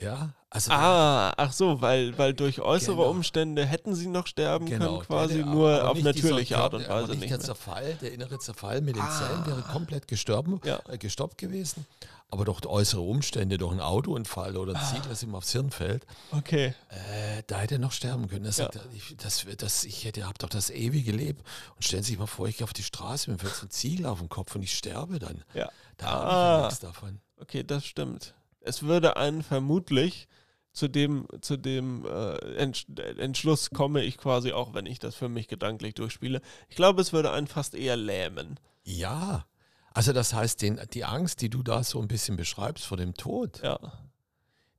ja, 0.00 0.30
also 0.48 0.72
Ah, 0.72 1.32
ach 1.36 1.52
so, 1.52 1.80
weil, 1.80 2.16
weil 2.18 2.34
durch 2.34 2.60
äußere 2.60 2.96
Genau. 2.96 3.08
Umstände 3.10 3.64
hätten 3.64 3.94
sie 3.94 4.08
noch 4.08 4.26
sterben 4.26 4.66
genau, 4.66 4.96
können, 4.98 5.06
quasi 5.06 5.34
der- 5.34 5.44
der- 5.44 5.52
nur 5.54 5.88
auf 5.90 6.02
natürliche 6.02 6.58
Art 6.58 6.74
und 6.74 6.88
Weise 6.88 7.10
nicht 7.12 7.20
nicht 7.20 7.30
der. 7.32 7.40
Zerfall, 7.40 7.94
der 8.00 8.12
innere 8.12 8.38
Zerfall 8.38 8.80
mit 8.80 8.96
den 8.96 9.02
Ah. 9.02 9.10
Zellen 9.18 9.46
wäre 9.46 9.62
komplett 9.62 10.08
gestorben, 10.08 10.60
Ja. 10.64 10.80
äh, 10.88 10.98
gestoppt 10.98 11.38
gewesen. 11.38 11.86
Aber 12.32 12.44
durch 12.44 12.64
äußere 12.64 13.00
Umstände, 13.00 13.58
durch 13.58 13.72
einen 13.72 13.80
Autounfall 13.80 14.56
oder 14.56 14.72
ein 14.74 14.80
Ah. 14.80 14.88
Ziegel, 14.88 15.08
das 15.08 15.22
ihm 15.24 15.34
aufs 15.34 15.50
Hirn 15.52 15.70
fällt, 15.70 16.06
Okay. 16.32 16.74
Äh, 16.88 17.42
da 17.48 17.58
hätte 17.58 17.74
er 17.76 17.78
noch 17.80 17.90
sterben 17.92 18.28
können. 18.28 18.44
Er 18.44 18.50
Ja. 18.50 18.52
sagt, 18.52 18.78
ich, 18.94 19.16
das, 19.16 19.44
das, 19.58 19.84
ich 19.84 20.04
hätte, 20.04 20.26
hab 20.26 20.38
doch 20.38 20.48
das 20.48 20.70
ewige 20.70 21.10
Leben. 21.12 21.40
Und 21.76 21.84
stellen 21.84 22.02
Sie 22.04 22.12
sich 22.12 22.18
mal 22.18 22.26
vor, 22.26 22.46
ich 22.48 22.56
gehe 22.58 22.64
auf 22.64 22.72
die 22.72 22.84
Straße, 22.84 23.30
mir 23.30 23.38
fällt 23.38 23.54
so 23.54 23.66
ein 23.66 23.70
Ziegel 23.70 24.06
auf 24.06 24.18
den 24.20 24.28
Kopf 24.28 24.54
und 24.54 24.62
ich 24.62 24.76
sterbe 24.76 25.18
dann. 25.18 25.42
Ja. 25.54 25.68
Da 25.96 26.06
habe 26.06 26.24
ich 26.24 26.32
Ah. 26.32 26.56
ja 26.58 26.64
nichts 26.66 26.80
davon. 26.80 27.20
Okay, 27.40 27.64
das 27.64 27.84
stimmt. 27.84 28.34
Es 28.60 28.82
würde 28.82 29.16
einen 29.16 29.42
vermutlich 29.42 30.28
zu 30.72 30.86
dem, 30.88 31.26
zu 31.40 31.56
dem 31.56 32.04
äh, 32.06 32.36
Entsch 32.56 32.86
Entschluss 33.18 33.70
komme 33.70 34.04
ich 34.04 34.16
quasi 34.18 34.52
auch, 34.52 34.72
wenn 34.74 34.86
ich 34.86 34.98
das 34.98 35.14
für 35.14 35.28
mich 35.28 35.48
gedanklich 35.48 35.94
durchspiele. 35.94 36.40
Ich 36.68 36.76
glaube, 36.76 37.00
es 37.00 37.12
würde 37.12 37.32
einen 37.32 37.48
fast 37.48 37.74
eher 37.74 37.96
lähmen. 37.96 38.60
Ja. 38.84 39.46
Also 39.92 40.12
das 40.12 40.32
heißt, 40.32 40.62
den, 40.62 40.80
die 40.92 41.04
Angst, 41.04 41.40
die 41.40 41.50
du 41.50 41.62
da 41.64 41.82
so 41.82 42.00
ein 42.00 42.06
bisschen 42.08 42.36
beschreibst 42.36 42.86
vor 42.86 42.96
dem 42.96 43.14
Tod, 43.14 43.60
Ja. 43.62 43.80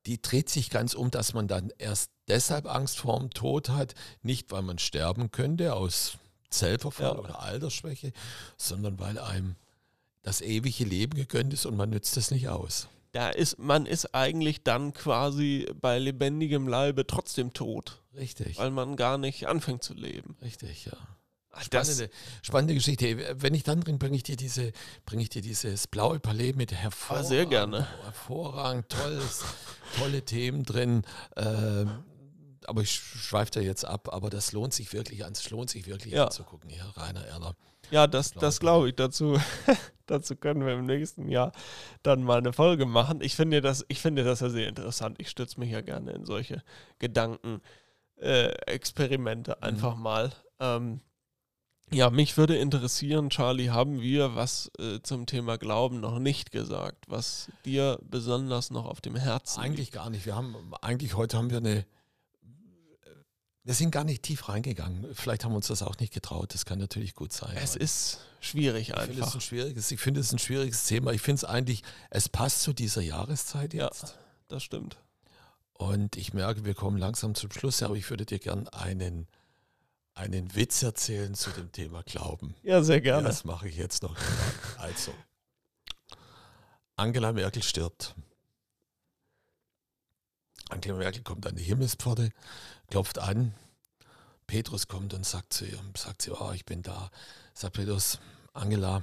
die 0.06 0.22
dreht 0.22 0.50
sich 0.50 0.70
ganz 0.70 0.94
um, 0.94 1.12
dass 1.12 1.34
man 1.34 1.48
dann 1.50 1.72
erst 1.78 2.12
deshalb 2.30 2.66
Angst 2.66 3.00
vor 3.00 3.20
dem 3.20 3.30
Tod 3.32 3.68
hat, 3.70 3.94
nicht 4.22 4.52
weil 4.52 4.62
man 4.62 4.80
sterben 4.80 5.30
könnte 5.32 5.76
aus 5.76 6.18
Zellverfall 6.50 7.16
Ja. 7.16 7.20
oder 7.20 7.42
Altersschwäche, 7.42 8.14
sondern 8.56 8.98
weil 9.00 9.20
einem 9.20 9.56
das 10.22 10.40
ewige 10.40 10.86
Leben 10.86 11.16
gegönnt 11.16 11.54
ist 11.54 11.66
und 11.66 11.76
man 11.76 11.90
nützt 11.90 12.16
es 12.16 12.32
nicht 12.32 12.48
aus. 12.48 12.88
Da 13.14 13.30
ist, 13.30 13.60
man 13.60 13.86
ist 13.86 14.16
eigentlich 14.16 14.64
dann 14.64 14.94
quasi 14.94 15.68
bei 15.82 16.00
lebendigem 16.00 16.68
Leibe 16.68 17.06
trotzdem 17.06 17.52
tot, 17.52 18.02
Richtig. 18.16 18.58
weil 18.58 18.72
man 18.72 18.96
gar 18.96 19.18
nicht 19.18 19.48
anfängt 19.48 19.84
zu 19.84 19.94
leben. 19.94 20.38
Richtig, 20.42 20.86
ja. 20.86 20.94
Ach, 21.54 21.64
Spannende, 21.64 22.10
spannende 22.42 22.74
Geschichte. 22.74 23.36
Wenn 23.42 23.54
ich 23.54 23.64
dann 23.64 23.82
drin 23.82 24.00
bringe 24.00 24.16
ich 24.16 24.24
dir 24.24 24.38
diese, 24.38 24.72
bringe 25.06 25.24
ich 25.24 25.28
dir 25.30 25.42
dieses 25.42 25.88
blaue 25.88 26.22
Palais 26.22 26.54
mit 26.54 26.72
hervorragend, 26.72 27.26
Ah, 27.26 27.28
sehr 27.28 27.46
gerne. 27.46 27.88
hervorragend, 28.06 28.88
tolles, 28.88 29.44
tolle 29.98 30.24
Themen 30.24 30.64
drin. 30.64 31.02
Ähm, 31.36 32.06
aber 32.68 32.82
ich 32.84 32.92
schweife 32.94 33.52
da 33.52 33.60
jetzt 33.60 33.84
ab, 33.84 34.14
aber 34.14 34.30
das 34.30 34.54
lohnt 34.54 34.74
sich 34.74 34.94
wirklich 34.94 35.26
an, 35.26 35.34
es 35.34 35.50
lohnt 35.50 35.70
sich 35.70 35.88
wirklich 35.88 36.14
Ja. 36.14 36.26
anzugucken, 36.28 36.70
ja, 36.70 36.86
Rainer 36.92 37.26
Erler. 37.26 37.58
Ja, 37.92 38.08
das, 38.08 38.32
das 38.34 38.60
glaube 38.60 38.90
ich. 38.90 38.96
Dazu, 38.96 39.40
dazu 40.06 40.36
können 40.36 40.66
wir 40.66 40.74
im 40.74 40.86
nächsten 40.86 41.30
Jahr 41.30 41.52
dann 42.04 42.24
mal 42.24 42.40
eine 42.40 42.54
Folge 42.54 42.86
machen. 42.86 43.22
Ich 43.22 43.36
finde 43.36 43.62
das, 43.62 43.86
ich 43.88 44.00
finde 44.00 44.24
das 44.24 44.40
ja 44.40 44.50
sehr 44.50 44.68
interessant. 44.68 45.18
Ich 45.20 45.30
stütze 45.30 45.60
mich 45.60 45.72
ja 45.72 45.82
gerne 45.82 46.12
in 46.12 46.26
solche 46.26 46.64
Gedanken, 47.00 47.62
äh, 48.20 48.50
Experimente 48.66 49.62
einfach 49.62 49.96
mal. 49.96 50.32
Ähm, 50.60 51.02
ja, 51.94 52.10
mich 52.10 52.38
würde 52.38 52.56
interessieren, 52.56 53.30
Charlie, 53.30 53.70
haben 53.70 54.00
wir 54.00 54.34
was 54.34 54.72
äh, 54.80 55.02
zum 55.04 55.26
Thema 55.26 55.58
Glauben 55.58 56.00
noch 56.00 56.20
nicht 56.20 56.52
gesagt, 56.52 57.04
was 57.08 57.52
dir 57.66 58.00
besonders 58.02 58.72
noch 58.72 58.86
auf 58.86 59.02
dem 59.02 59.18
Herzen 59.18 59.60
Eigentlich 59.60 59.92
gar 59.92 60.10
nicht. 60.10 60.26
Wir 60.26 60.36
haben, 60.36 60.56
eigentlich 60.82 61.16
heute 61.16 61.38
haben 61.38 61.50
wir 61.50 61.58
eine, 61.58 61.86
wir 63.64 63.74
sind 63.76 63.92
gar 63.92 64.04
nicht 64.04 64.24
tief 64.24 64.50
reingegangen. 64.50 65.14
Vielleicht 65.14 65.44
haben 65.44 65.52
wir 65.52 65.58
uns 65.58 65.68
das 65.68 65.84
auch 65.84 65.98
nicht 66.00 66.14
getraut. 66.14 66.54
Das 66.54 66.66
kann 66.66 66.80
natürlich 66.80 67.14
gut 67.14 67.32
sein. 67.32 67.56
Es 67.56 67.76
ist 67.76 68.20
schwierig 68.40 68.90
Ich 68.90 68.96
finde 68.96 69.12
es 69.14 69.20
einfach. 69.22 69.36
ein 69.36 69.42
schwieriges, 69.42 69.92
ich 69.92 70.00
finde 70.00 70.20
es 70.22 70.32
ein 70.32 70.40
schwieriges 70.40 70.86
Thema. 70.86 71.12
Ich 71.12 71.22
finde 71.22 71.38
es 71.38 71.44
eigentlich, 71.46 71.84
es 72.10 72.28
passt 72.28 72.64
zu 72.64 72.74
dieser 72.74 73.02
Jahreszeit 73.02 73.74
Ja, 73.74 73.86
jetzt. 73.86 74.18
das 74.48 74.64
stimmt. 74.64 74.98
Und 75.74 76.16
ich 76.16 76.34
merke, 76.34 76.66
wir 76.66 76.74
kommen 76.74 76.98
langsam 76.98 77.36
zum 77.36 77.52
Schluss, 77.52 77.82
aber 77.84 77.96
ich 77.96 78.10
würde 78.10 78.26
dir 78.26 78.40
gern 78.40 78.68
einen, 78.70 79.28
einen 80.16 80.56
Witz 80.56 80.82
erzählen 80.84 81.34
zu 81.36 81.50
dem 81.52 81.72
Thema 81.72 82.02
Glauben. 82.04 82.56
Ja, 82.64 82.82
sehr 82.84 82.96
Ja, 82.98 83.02
gerne. 83.02 83.28
das 83.28 83.44
mache 83.46 83.68
ich 83.68 83.78
jetzt 83.78 84.02
noch. 84.04 84.16
Also, 84.78 85.14
Angela 86.96 87.32
Merkel 87.32 87.64
stirbt. 87.64 88.16
Angela 90.70 90.98
Merkel 90.98 91.22
kommt 91.24 91.46
an 91.48 91.56
die 91.56 91.64
Himmelspforte, 91.64 92.32
klopft 92.92 93.18
an. 93.18 93.54
Petrus 94.46 94.88
kommt 94.88 95.14
und 95.14 95.26
sagt 95.26 95.54
zu 95.54 95.66
ihr, 95.66 95.80
sagt 95.98 96.22
sie, 96.22 96.32
oh, 96.32 96.52
ich 96.52 96.66
bin 96.66 96.84
da. 96.84 97.10
Sagt 97.54 97.78
Petrus, 97.78 98.20
Angela, 98.54 99.02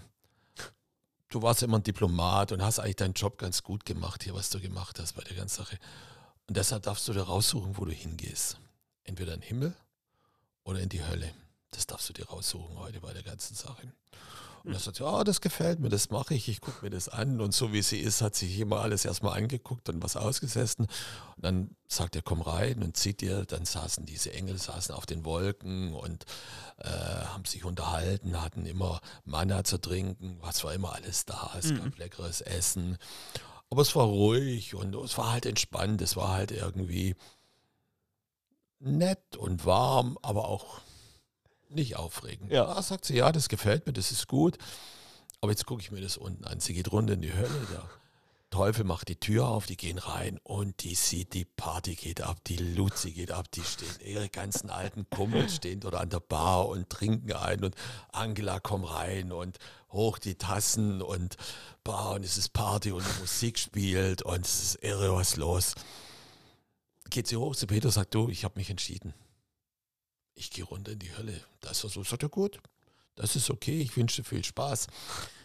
du 1.30 1.42
warst 1.42 1.62
immer 1.62 1.78
ein 1.78 1.82
Diplomat 1.82 2.52
und 2.52 2.62
hast 2.62 2.78
eigentlich 2.78 2.96
deinen 2.96 3.14
Job 3.14 3.38
ganz 3.38 3.62
gut 3.62 3.86
gemacht 3.86 4.22
hier, 4.22 4.34
was 4.34 4.50
du 4.50 4.60
gemacht 4.60 4.98
hast 5.00 5.14
bei 5.14 5.22
der 5.22 5.36
ganzen 5.36 5.64
Sache. 5.64 5.78
Und 6.46 6.56
deshalb 6.56 6.82
darfst 6.82 7.08
du 7.08 7.14
dir 7.14 7.22
raussuchen, 7.22 7.78
wo 7.78 7.86
du 7.86 7.92
hingehst. 7.92 8.58
Entweder 9.04 9.32
in 9.32 9.40
den 9.40 9.46
Himmel 9.48 9.74
oder 10.64 10.80
in 10.80 10.90
die 10.90 11.04
Hölle. 11.04 11.32
Das 11.70 11.86
darfst 11.86 12.10
du 12.10 12.12
dir 12.12 12.26
raussuchen 12.26 12.78
heute 12.78 13.00
bei 13.00 13.14
der 13.14 13.22
ganzen 13.22 13.54
Sache. 13.54 13.90
Und 14.68 14.74
er 14.74 14.80
sagt, 14.80 14.98
ja, 14.98 15.24
das 15.24 15.40
gefällt 15.40 15.80
mir, 15.80 15.88
das 15.88 16.10
mache 16.10 16.34
ich, 16.34 16.48
ich 16.48 16.60
gucke 16.60 16.84
mir 16.84 16.90
das 16.90 17.08
an. 17.08 17.40
Und 17.40 17.54
so 17.54 17.72
wie 17.72 17.80
sie 17.80 17.98
ist, 17.98 18.20
hat 18.20 18.34
sich 18.34 18.58
immer 18.60 18.80
alles 18.80 19.06
erstmal 19.06 19.38
angeguckt 19.38 19.88
und 19.88 20.02
was 20.02 20.16
ausgesessen. 20.16 20.84
Und 21.36 21.44
dann 21.44 21.70
sagt 21.86 22.16
er, 22.16 22.22
komm 22.22 22.42
rein 22.42 22.82
und 22.82 22.96
zieht 22.96 23.22
dir, 23.22 23.46
dann 23.46 23.64
saßen 23.64 24.04
diese 24.04 24.32
Engel, 24.34 24.58
saßen 24.58 24.94
auf 24.94 25.06
den 25.06 25.24
Wolken 25.24 25.94
und 25.94 26.26
äh, 26.76 26.88
haben 26.88 27.46
sich 27.46 27.64
unterhalten, 27.64 28.42
hatten 28.42 28.66
immer 28.66 29.00
Manna 29.24 29.64
zu 29.64 29.78
trinken, 29.78 30.36
was 30.42 30.62
war 30.64 30.74
immer 30.74 30.92
alles 30.92 31.24
da, 31.24 31.50
es 31.58 31.70
Mhm. 31.72 31.78
gab 31.78 31.98
leckeres 31.98 32.42
Essen. 32.42 32.98
Aber 33.70 33.82
es 33.82 33.96
war 33.96 34.04
ruhig 34.04 34.74
und 34.74 34.94
es 34.96 35.16
war 35.16 35.32
halt 35.32 35.46
entspannt, 35.46 36.02
es 36.02 36.14
war 36.16 36.28
halt 36.34 36.50
irgendwie 36.52 37.16
nett 38.80 39.36
und 39.36 39.64
warm, 39.64 40.18
aber 40.22 40.46
auch 40.48 40.80
nicht 41.70 41.96
aufregend. 41.96 42.50
Ja. 42.50 42.64
Da 42.64 42.82
sagt 42.82 43.04
sie, 43.04 43.16
ja, 43.16 43.32
das 43.32 43.48
gefällt 43.48 43.86
mir, 43.86 43.92
das 43.92 44.10
ist 44.10 44.28
gut. 44.28 44.58
Aber 45.40 45.52
jetzt 45.52 45.66
gucke 45.66 45.82
ich 45.82 45.90
mir 45.90 46.00
das 46.00 46.16
unten 46.16 46.44
an. 46.44 46.60
Sie 46.60 46.74
geht 46.74 46.90
runter 46.90 47.14
in 47.14 47.22
die 47.22 47.32
Hölle. 47.32 47.66
Da 47.72 47.88
Teufel 48.50 48.84
macht 48.84 49.08
die 49.08 49.16
Tür 49.16 49.46
auf, 49.46 49.66
die 49.66 49.76
gehen 49.76 49.98
rein 49.98 50.40
und 50.42 50.82
die 50.82 50.94
sieht, 50.94 51.34
die 51.34 51.44
Party 51.44 51.94
geht 51.94 52.22
ab, 52.22 52.42
die 52.46 52.56
Luzi 52.56 53.12
geht 53.12 53.30
ab, 53.30 53.50
die 53.52 53.62
stehen, 53.62 53.88
ihre 54.02 54.30
ganzen 54.30 54.70
alten 54.70 55.08
Kumpels 55.10 55.56
stehen 55.56 55.80
dort 55.80 55.94
an 55.94 56.08
der 56.08 56.20
Bar 56.20 56.66
und 56.68 56.88
trinken 56.88 57.32
ein 57.34 57.62
und 57.62 57.74
Angela 58.10 58.58
kommt 58.58 58.90
rein 58.90 59.32
und 59.32 59.58
hoch 59.90 60.18
die 60.18 60.36
Tassen 60.36 61.02
und 61.02 61.36
Bar 61.84 62.12
und 62.12 62.24
es 62.24 62.38
ist 62.38 62.54
Party 62.54 62.90
und 62.90 63.04
Musik 63.20 63.58
spielt 63.58 64.22
und 64.22 64.46
es 64.46 64.62
ist 64.62 64.82
irre, 64.82 65.14
was 65.14 65.36
los. 65.36 65.74
Geht 67.10 67.26
sie 67.26 67.36
hoch 67.36 67.54
zu 67.54 67.66
Peter, 67.66 67.90
sagt 67.90 68.14
du, 68.14 68.30
ich 68.30 68.44
habe 68.44 68.58
mich 68.58 68.70
entschieden. 68.70 69.12
Ich 70.38 70.50
gehe 70.50 70.64
runter 70.64 70.92
in 70.92 71.00
die 71.00 71.16
Hölle. 71.16 71.40
Das 71.60 71.82
ist 71.82 71.94
so, 71.94 72.04
sagt 72.04 72.22
er 72.22 72.28
gut, 72.28 72.60
das 73.16 73.34
ist 73.34 73.50
okay, 73.50 73.80
ich 73.80 73.96
wünsche 73.96 74.22
viel 74.22 74.44
Spaß. 74.44 74.86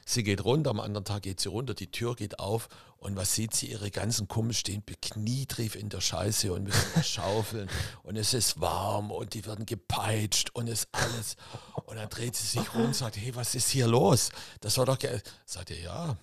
Sie 0.06 0.22
geht 0.22 0.46
runter, 0.46 0.70
am 0.70 0.80
anderen 0.80 1.04
Tag 1.04 1.24
geht 1.24 1.40
sie 1.40 1.50
runter, 1.50 1.74
die 1.74 1.90
Tür 1.90 2.16
geht 2.16 2.38
auf 2.38 2.70
und 2.98 3.16
was 3.16 3.34
sieht 3.34 3.56
sie? 3.56 3.72
Ihre 3.72 3.90
ganzen 3.90 4.28
Kumpel 4.28 4.54
stehen 4.54 4.84
beknietrief 4.86 5.76
in 5.76 5.90
der 5.90 6.02
Scheiße 6.02 6.54
und 6.54 6.66
müssen 6.66 7.04
schaufeln 7.04 7.70
und 8.04 8.18
es 8.18 8.36
ist 8.36 8.62
warm 8.62 9.10
und 9.10 9.34
die 9.34 9.48
werden 9.48 9.66
gepeitscht 9.66 10.52
und 10.54 10.68
es 10.68 10.88
alles. 10.92 11.38
Und 11.86 11.96
dann 11.96 12.10
dreht 12.10 12.36
sie 12.36 12.46
sich 12.46 12.74
rum 12.76 12.86
und 12.86 12.96
sagt, 12.96 13.18
hey, 13.18 13.34
was 13.34 13.56
ist 13.56 13.70
hier 13.70 13.88
los? 13.88 14.30
Das 14.62 14.78
war 14.78 14.86
doch, 14.86 15.00
sagt 15.46 15.72
ihr, 15.72 15.80
ja, 15.80 16.18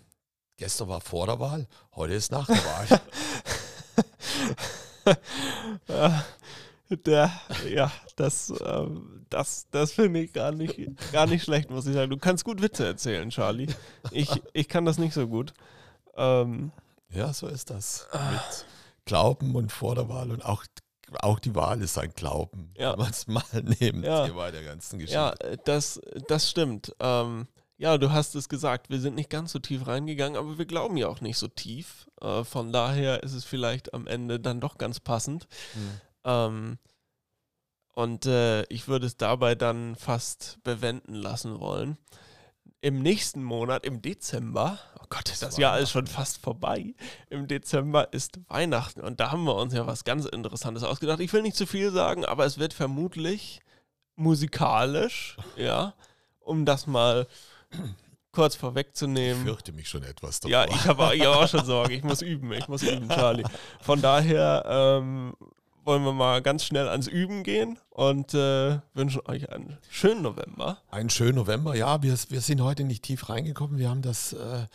gestern 0.56 0.86
war 0.86 1.00
vor 1.00 1.26
der 1.26 1.40
Wahl, 1.40 1.66
heute 1.96 2.14
ist 2.14 2.30
nach 2.30 2.46
der 2.46 2.64
Wahl. 2.64 3.00
ja, 5.88 6.24
der, 6.96 7.30
ja, 7.68 7.90
das, 8.16 8.52
ähm, 8.64 9.26
das, 9.30 9.66
das 9.70 9.92
finde 9.92 10.20
ich 10.20 10.32
gar 10.32 10.52
nicht, 10.52 10.78
gar 11.12 11.26
nicht 11.26 11.44
schlecht, 11.44 11.70
muss 11.70 11.86
ich 11.86 11.94
sagen. 11.94 12.10
Du 12.10 12.16
kannst 12.16 12.44
gut 12.44 12.62
Witze 12.62 12.86
erzählen, 12.86 13.30
Charlie. 13.30 13.68
Ich, 14.10 14.30
ich 14.52 14.68
kann 14.68 14.84
das 14.84 14.98
nicht 14.98 15.14
so 15.14 15.26
gut. 15.28 15.54
Ähm, 16.16 16.72
ja, 17.10 17.32
so 17.32 17.46
ist 17.46 17.70
das. 17.70 18.08
Mit 18.12 18.66
Glauben 19.04 19.54
und 19.56 19.72
vor 19.72 19.94
der 19.94 20.08
Wahl 20.08 20.30
und 20.30 20.44
auch, 20.44 20.64
auch 21.20 21.38
die 21.38 21.54
Wahl 21.54 21.80
ist 21.82 21.98
ein 21.98 22.12
Glauben, 22.14 22.72
ja. 22.76 22.92
wenn 22.92 22.98
man 22.98 23.10
es 23.10 23.26
mal 23.26 23.42
nimmt 23.80 24.04
ja. 24.04 24.26
bei 24.28 24.50
der 24.50 24.62
ganzen 24.62 24.98
Geschichte. 24.98 25.14
Ja, 25.14 25.34
das, 25.64 26.00
das 26.28 26.50
stimmt. 26.50 26.94
Ähm, 27.00 27.46
ja, 27.80 27.96
du 27.96 28.12
hast 28.12 28.34
es 28.34 28.50
gesagt, 28.50 28.90
wir 28.90 29.00
sind 29.00 29.14
nicht 29.14 29.30
ganz 29.30 29.52
so 29.52 29.58
tief 29.58 29.86
reingegangen, 29.86 30.38
aber 30.38 30.58
wir 30.58 30.66
glauben 30.66 30.98
ja 30.98 31.08
auch 31.08 31.22
nicht 31.22 31.38
so 31.38 31.48
tief. 31.48 32.10
Äh, 32.20 32.44
von 32.44 32.72
daher 32.72 33.22
ist 33.22 33.32
es 33.32 33.44
vielleicht 33.44 33.94
am 33.94 34.06
Ende 34.06 34.38
dann 34.38 34.60
doch 34.60 34.76
ganz 34.76 35.00
passend. 35.00 35.48
Mhm. 35.74 36.00
Ähm, 36.24 36.78
und 37.94 38.26
äh, 38.26 38.62
ich 38.64 38.88
würde 38.88 39.06
es 39.06 39.16
dabei 39.16 39.54
dann 39.54 39.96
fast 39.96 40.58
bewenden 40.62 41.14
lassen 41.14 41.60
wollen. 41.60 41.98
Im 42.80 43.02
nächsten 43.02 43.42
Monat, 43.42 43.84
im 43.84 44.00
Dezember, 44.00 44.78
oh 44.98 45.04
Gott, 45.10 45.28
ist 45.30 45.42
das 45.42 45.58
Jahr 45.58 45.78
ist 45.78 45.90
schon 45.90 46.06
fast 46.06 46.38
vorbei. 46.38 46.94
Im 47.28 47.46
Dezember 47.46 48.12
ist 48.12 48.40
Weihnachten 48.48 49.02
und 49.02 49.20
da 49.20 49.32
haben 49.32 49.44
wir 49.44 49.54
uns 49.54 49.74
ja 49.74 49.86
was 49.86 50.04
ganz 50.04 50.24
Interessantes 50.24 50.82
ausgedacht. 50.82 51.20
Ich 51.20 51.32
will 51.34 51.42
nicht 51.42 51.56
zu 51.56 51.66
viel 51.66 51.90
sagen, 51.90 52.24
aber 52.24 52.46
es 52.46 52.58
wird 52.58 52.72
vermutlich 52.72 53.60
musikalisch, 54.16 55.36
ja, 55.56 55.94
um 56.38 56.64
das 56.64 56.86
mal 56.86 57.26
kurz 58.32 58.56
vorwegzunehmen. 58.56 59.42
Ich 59.42 59.48
fürchte 59.48 59.72
mich 59.72 59.88
schon 59.88 60.04
etwas 60.04 60.40
davor. 60.40 60.50
Ja, 60.50 60.64
ich 60.64 60.86
habe 60.86 61.08
hab 61.08 61.36
auch 61.36 61.48
schon 61.48 61.66
Sorge. 61.66 61.94
Ich 61.94 62.04
muss 62.04 62.22
üben, 62.22 62.52
ich 62.52 62.68
muss 62.68 62.82
üben, 62.82 63.08
Charlie. 63.08 63.44
Von 63.82 64.00
daher 64.00 64.64
ähm, 64.66 65.34
wollen 65.84 66.04
wir 66.04 66.12
mal 66.12 66.42
ganz 66.42 66.64
schnell 66.64 66.88
ans 66.88 67.06
Üben 67.06 67.42
gehen 67.42 67.78
und 67.90 68.34
äh, 68.34 68.80
wünschen 68.94 69.22
euch 69.26 69.50
einen 69.50 69.78
schönen 69.88 70.22
November. 70.22 70.78
Einen 70.90 71.10
schönen 71.10 71.36
November, 71.36 71.74
ja. 71.74 72.02
Wir, 72.02 72.16
wir 72.28 72.40
sind 72.40 72.60
heute 72.60 72.84
nicht 72.84 73.02
tief 73.02 73.28
reingekommen. 73.28 73.78
Wir 73.78 73.88
haben 73.88 74.02
das, 74.02 74.32
äh, 74.32 74.66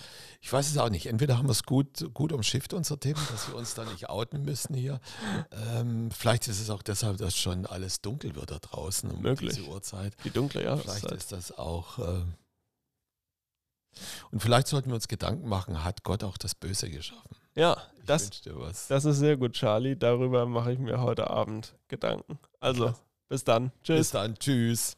ich 0.41 0.51
weiß 0.51 0.69
es 0.69 0.77
auch 0.77 0.89
nicht. 0.89 1.07
Entweder 1.07 1.37
haben 1.37 1.47
wir 1.47 1.51
es 1.51 1.63
gut, 1.63 2.13
gut 2.13 2.31
umschifft, 2.31 2.73
unser 2.73 2.99
Thema, 2.99 3.19
dass 3.31 3.49
wir 3.49 3.55
uns 3.55 3.75
da 3.75 3.85
nicht 3.85 4.09
outen 4.09 4.43
müssen 4.43 4.73
hier. 4.75 4.99
Ähm, 5.75 6.09
vielleicht 6.11 6.47
ist 6.47 6.59
es 6.59 6.69
auch 6.69 6.81
deshalb, 6.81 7.17
dass 7.17 7.35
schon 7.35 7.65
alles 7.65 8.01
dunkel 8.01 8.35
wird 8.35 8.51
da 8.51 8.59
draußen 8.59 9.09
um 9.11 9.21
Möglich. 9.21 9.55
diese 9.55 9.67
Uhrzeit. 9.69 10.15
Die 10.23 10.31
dunkle 10.31 10.63
Jahreszeit. 10.63 10.99
Vielleicht 10.99 11.11
ist 11.11 11.31
das 11.31 11.57
auch. 11.57 11.99
Äh, 11.99 12.23
und 14.31 14.41
vielleicht 14.41 14.67
sollten 14.67 14.89
wir 14.89 14.95
uns 14.95 15.07
Gedanken 15.07 15.47
machen, 15.47 15.83
hat 15.83 16.03
Gott 16.03 16.23
auch 16.23 16.37
das 16.37 16.53
Böse 16.55 16.89
geschaffen? 16.89 17.37
Ja, 17.55 17.77
das, 18.05 18.41
das 18.89 19.05
ist 19.05 19.17
sehr 19.17 19.37
gut, 19.37 19.53
Charlie. 19.53 19.95
Darüber 19.95 20.45
mache 20.45 20.73
ich 20.73 20.79
mir 20.79 21.01
heute 21.01 21.29
Abend 21.29 21.75
Gedanken. 21.87 22.37
Also, 22.59 22.93
bis 23.29 23.43
dann. 23.43 23.71
Tschüss. 23.83 23.97
Bis 23.97 24.11
dann. 24.11 24.35
Tschüss. 24.37 24.97